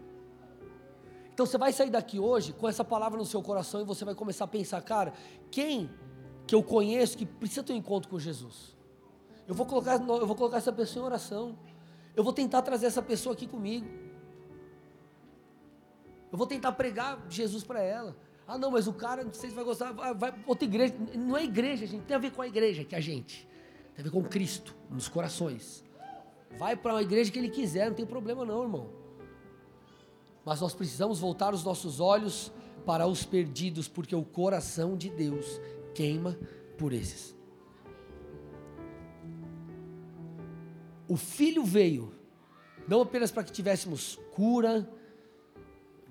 [1.33, 4.15] Então você vai sair daqui hoje com essa palavra no seu coração e você vai
[4.15, 5.13] começar a pensar, cara,
[5.51, 5.91] quem
[6.47, 8.77] que eu conheço que precisa ter um encontro com Jesus?
[9.49, 11.59] Eu vou colocar, eu vou colocar essa pessoa em oração.
[12.15, 13.87] Eu vou tentar trazer essa pessoa aqui comigo.
[16.31, 18.17] Eu vou tentar pregar Jesus para ela.
[18.51, 20.93] Ah, não, mas o cara, não sei se vai gostar, vai, vai outra igreja.
[21.15, 22.03] Não é igreja, gente.
[22.03, 23.49] Tem a ver com a igreja, que é a gente.
[23.95, 25.85] Tem a ver com Cristo, nos corações.
[26.59, 28.91] Vai para uma igreja que ele quiser, não tem problema não, irmão.
[30.45, 32.53] Mas nós precisamos voltar os nossos olhos
[32.85, 35.61] para os perdidos, porque o coração de Deus
[35.95, 36.37] queima
[36.77, 37.37] por esses.
[41.07, 42.13] O Filho veio,
[42.89, 44.91] não apenas para que tivéssemos cura,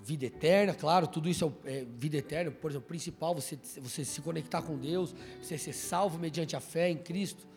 [0.04, 4.06] vida eterna, claro, tudo isso é, é, vida eterna, por exemplo, o principal, você, você
[4.06, 7.48] se conectar com Deus, você ser salvo mediante a fé em Cristo,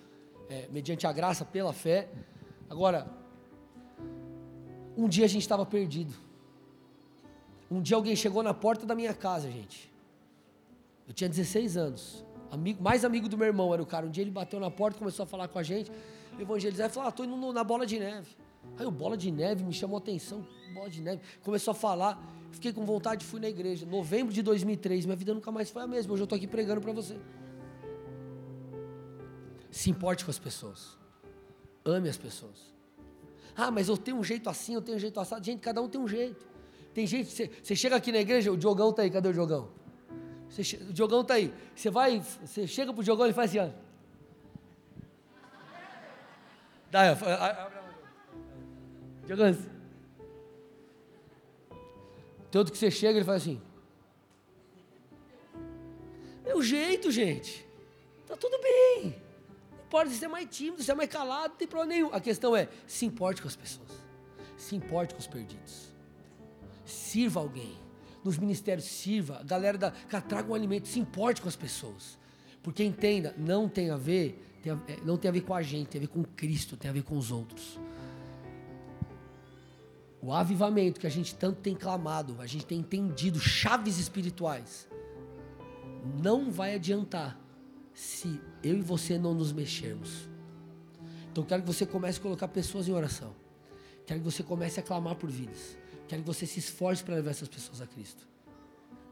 [0.49, 2.09] é, mediante a graça pela fé.
[2.69, 3.07] Agora,
[4.97, 6.13] um dia a gente estava perdido.
[7.71, 9.91] Um dia alguém chegou na porta da minha casa, gente.
[11.09, 12.25] Eu tinha 16 anos.
[12.51, 14.05] Amigo, mais amigo do meu irmão era o cara.
[14.05, 15.91] Um dia ele bateu na porta, começou a falar com a gente,
[16.39, 18.37] evangelizar e falou: ah, tô indo na bola de neve.
[18.79, 21.23] Aí o bola de neve me chamou a atenção, bola de neve.
[21.43, 23.87] Começou a falar, fiquei com vontade, fui na igreja.
[23.87, 26.13] Novembro de 2003, minha vida nunca mais foi a mesma.
[26.13, 27.19] Hoje eu tô aqui pregando para você.
[29.71, 30.99] Se importe com as pessoas.
[31.85, 32.73] Ame as pessoas.
[33.57, 35.45] Ah, mas eu tenho um jeito assim, eu tenho um jeito assado.
[35.45, 36.47] Gente, cada um tem um jeito.
[36.95, 37.31] Tem gente,
[37.63, 39.71] você, chega aqui na igreja, o Diogão tá aí, cadê o Diogão?
[40.49, 41.53] Você, o Diogão tá aí.
[41.75, 43.83] Você vai, você chega pro Diogão e faz assim, ó.
[46.91, 47.82] Dá, abre
[49.23, 49.55] a Diogão.
[52.51, 53.61] Tem outro que você chega ele faz assim.
[56.45, 57.67] É o jeito, gente.
[58.27, 59.17] Tá tudo bem.
[59.71, 62.15] Não importa se você é mais tímido, se é mais calado, não tem problema nenhum.
[62.15, 63.91] A questão é, se importe com as pessoas.
[64.57, 65.93] Se importe com os perdidos
[66.93, 67.73] sirva alguém.
[68.25, 69.39] Nos ministérios, sirva.
[69.41, 69.91] A galera da.
[69.91, 72.19] Cara, traga um alimento, se importe com as pessoas.
[72.63, 75.63] Porque entenda, não tem a ver, tem a, é, não tem a ver com a
[75.63, 77.81] gente, tem a ver com Cristo, tem a ver com os outros.
[80.23, 84.89] O avivamento que a gente tanto tem clamado, a gente tem entendido, chaves espirituais,
[86.23, 87.37] não vai adiantar
[87.93, 90.29] se eu e você não nos mexermos.
[91.31, 93.35] Então quero que você comece a colocar pessoas em oração.
[94.07, 95.77] Quero que você comece a clamar por vidas.
[96.07, 98.29] Quero que você se esforce para levar essas pessoas a Cristo.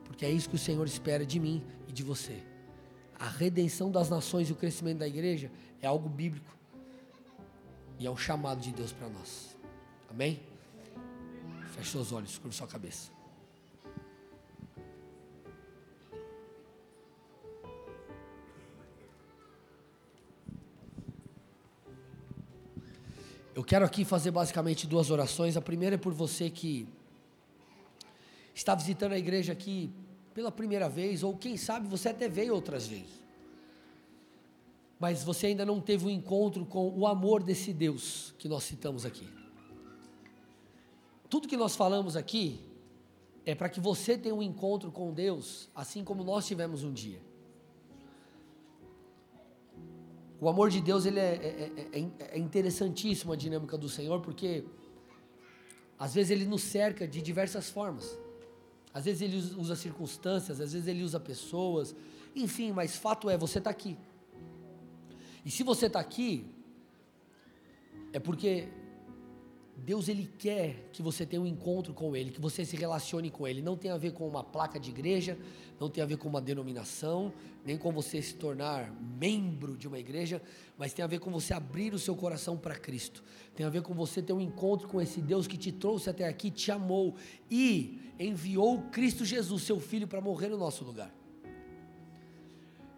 [0.04, 2.40] Porque é isso que o Senhor espera de mim e de você.
[3.20, 5.52] a redenção das nações e o crescimento da igreja
[5.82, 6.56] é algo bíblico.
[7.98, 9.54] E é um chamado de Deus para nós.
[10.08, 10.49] Amém?
[11.70, 13.10] Feche seus olhos, curva sua cabeça.
[23.54, 25.56] Eu quero aqui fazer basicamente duas orações.
[25.56, 26.88] A primeira é por você que
[28.54, 29.92] está visitando a igreja aqui
[30.34, 33.20] pela primeira vez, ou quem sabe você até veio outras vezes.
[34.98, 39.04] Mas você ainda não teve um encontro com o amor desse Deus que nós citamos
[39.04, 39.39] aqui.
[41.30, 42.60] Tudo que nós falamos aqui
[43.46, 47.22] é para que você tenha um encontro com Deus, assim como nós tivemos um dia.
[50.40, 54.64] O amor de Deus ele é, é, é, é interessantíssimo a dinâmica do Senhor, porque
[55.96, 58.18] às vezes ele nos cerca de diversas formas.
[58.92, 61.94] Às vezes ele usa circunstâncias, às vezes ele usa pessoas,
[62.34, 63.96] enfim, mas fato é, você está aqui.
[65.44, 66.44] E se você está aqui,
[68.12, 68.68] é porque
[69.84, 73.48] Deus ele quer que você tenha um encontro com Ele, que você se relacione com
[73.48, 73.62] Ele.
[73.62, 75.38] Não tem a ver com uma placa de igreja,
[75.78, 77.32] não tem a ver com uma denominação,
[77.64, 80.42] nem com você se tornar membro de uma igreja,
[80.76, 83.24] mas tem a ver com você abrir o seu coração para Cristo.
[83.54, 86.28] Tem a ver com você ter um encontro com esse Deus que te trouxe até
[86.28, 87.16] aqui, te amou
[87.50, 91.19] e enviou Cristo Jesus, seu Filho, para morrer no nosso lugar.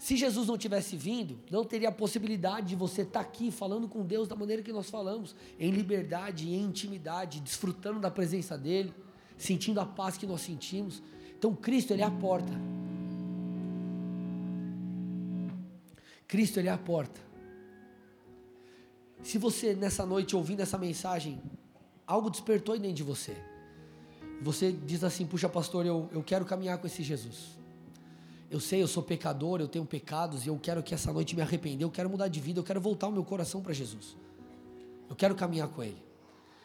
[0.03, 3.86] Se Jesus não tivesse vindo, não teria a possibilidade de você estar tá aqui falando
[3.86, 8.92] com Deus da maneira que nós falamos, em liberdade, em intimidade, desfrutando da presença dEle,
[9.38, 11.00] sentindo a paz que nós sentimos.
[11.38, 12.53] Então Cristo, Ele é a porta.
[16.26, 17.20] Cristo, Ele é a porta.
[19.22, 21.40] Se você nessa noite ouvindo essa mensagem,
[22.05, 23.36] algo despertou dentro de você,
[24.40, 27.61] você diz assim: Puxa, pastor, eu, eu quero caminhar com esse Jesus.
[28.53, 31.40] Eu sei, eu sou pecador, eu tenho pecados e eu quero que essa noite me
[31.40, 34.14] arrepender, eu quero mudar de vida, eu quero voltar o meu coração para Jesus.
[35.09, 35.96] Eu quero caminhar com Ele.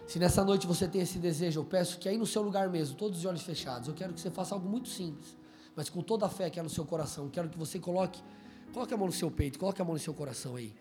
[0.05, 2.97] Se nessa noite você tem esse desejo, eu peço que aí no seu lugar mesmo,
[2.97, 5.37] todos os olhos fechados, eu quero que você faça algo muito simples,
[5.77, 7.29] mas com toda a fé que é no seu coração.
[7.29, 8.21] Quero que você coloque,
[8.73, 10.75] coloque a mão no seu peito, coloque a mão no seu coração aí.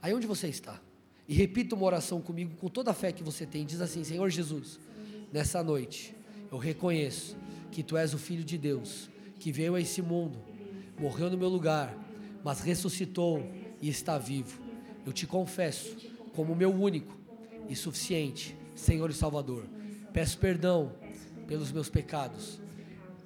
[0.00, 0.80] Aí onde você está.
[1.26, 3.66] E repita uma oração comigo com toda a fé que você tem.
[3.66, 4.78] Diz assim: Senhor Jesus,
[5.32, 6.14] nessa noite
[6.48, 7.36] eu reconheço
[7.72, 9.10] que tu és o Filho de Deus
[9.42, 10.38] que veio a esse mundo,
[10.96, 11.92] morreu no meu lugar,
[12.44, 13.44] mas ressuscitou
[13.80, 14.62] e está vivo.
[15.04, 15.96] Eu te confesso
[16.32, 17.18] como meu único
[17.68, 19.64] e suficiente Senhor e Salvador.
[20.12, 20.92] Peço perdão
[21.48, 22.60] pelos meus pecados.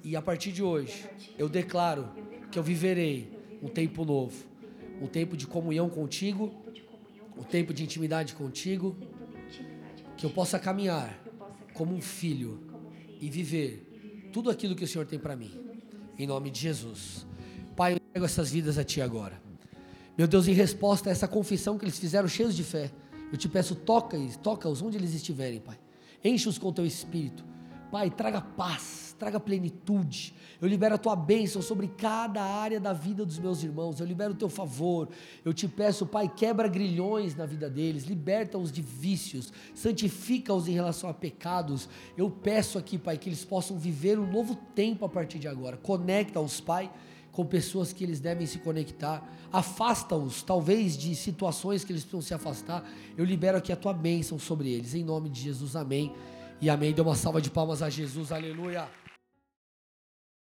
[0.03, 1.05] E a partir de hoje,
[1.37, 2.09] eu declaro
[2.51, 3.29] que eu viverei
[3.61, 4.43] um tempo novo,
[4.99, 6.51] um tempo de comunhão contigo,
[7.37, 8.97] um tempo de intimidade contigo,
[10.17, 11.15] que eu possa caminhar
[11.75, 12.59] como um filho
[13.21, 15.66] e viver tudo aquilo que o Senhor tem para mim
[16.17, 17.25] em nome de Jesus.
[17.75, 19.39] Pai, eu entrego essas vidas a Ti agora.
[20.17, 22.91] Meu Deus, em resposta a essa confissão que eles fizeram cheios de fé,
[23.31, 25.77] eu te peço, toca-os, toca-os onde eles estiverem, Pai.
[26.23, 27.43] Enche-os com Teu Espírito.
[27.91, 30.33] Pai, traga paz, traga plenitude.
[30.61, 33.99] Eu libero a tua bênção sobre cada área da vida dos meus irmãos.
[33.99, 35.09] Eu libero o teu favor.
[35.43, 41.09] Eu te peço, Pai, quebra grilhões na vida deles, liberta-os de vícios, santifica-os em relação
[41.09, 41.89] a pecados.
[42.15, 45.77] Eu peço aqui, Pai, que eles possam viver um novo tempo a partir de agora.
[45.77, 46.91] Conecta-os, Pai
[47.31, 52.33] com pessoas que eles devem se conectar, afasta-os, talvez, de situações que eles precisam se
[52.33, 52.83] afastar.
[53.15, 56.11] Eu libero aqui a tua bênção sobre eles, em nome de Jesus, amém.
[56.59, 56.93] E amém.
[56.93, 58.31] Dê uma salva de palmas a Jesus.
[58.31, 59.06] Aleluia.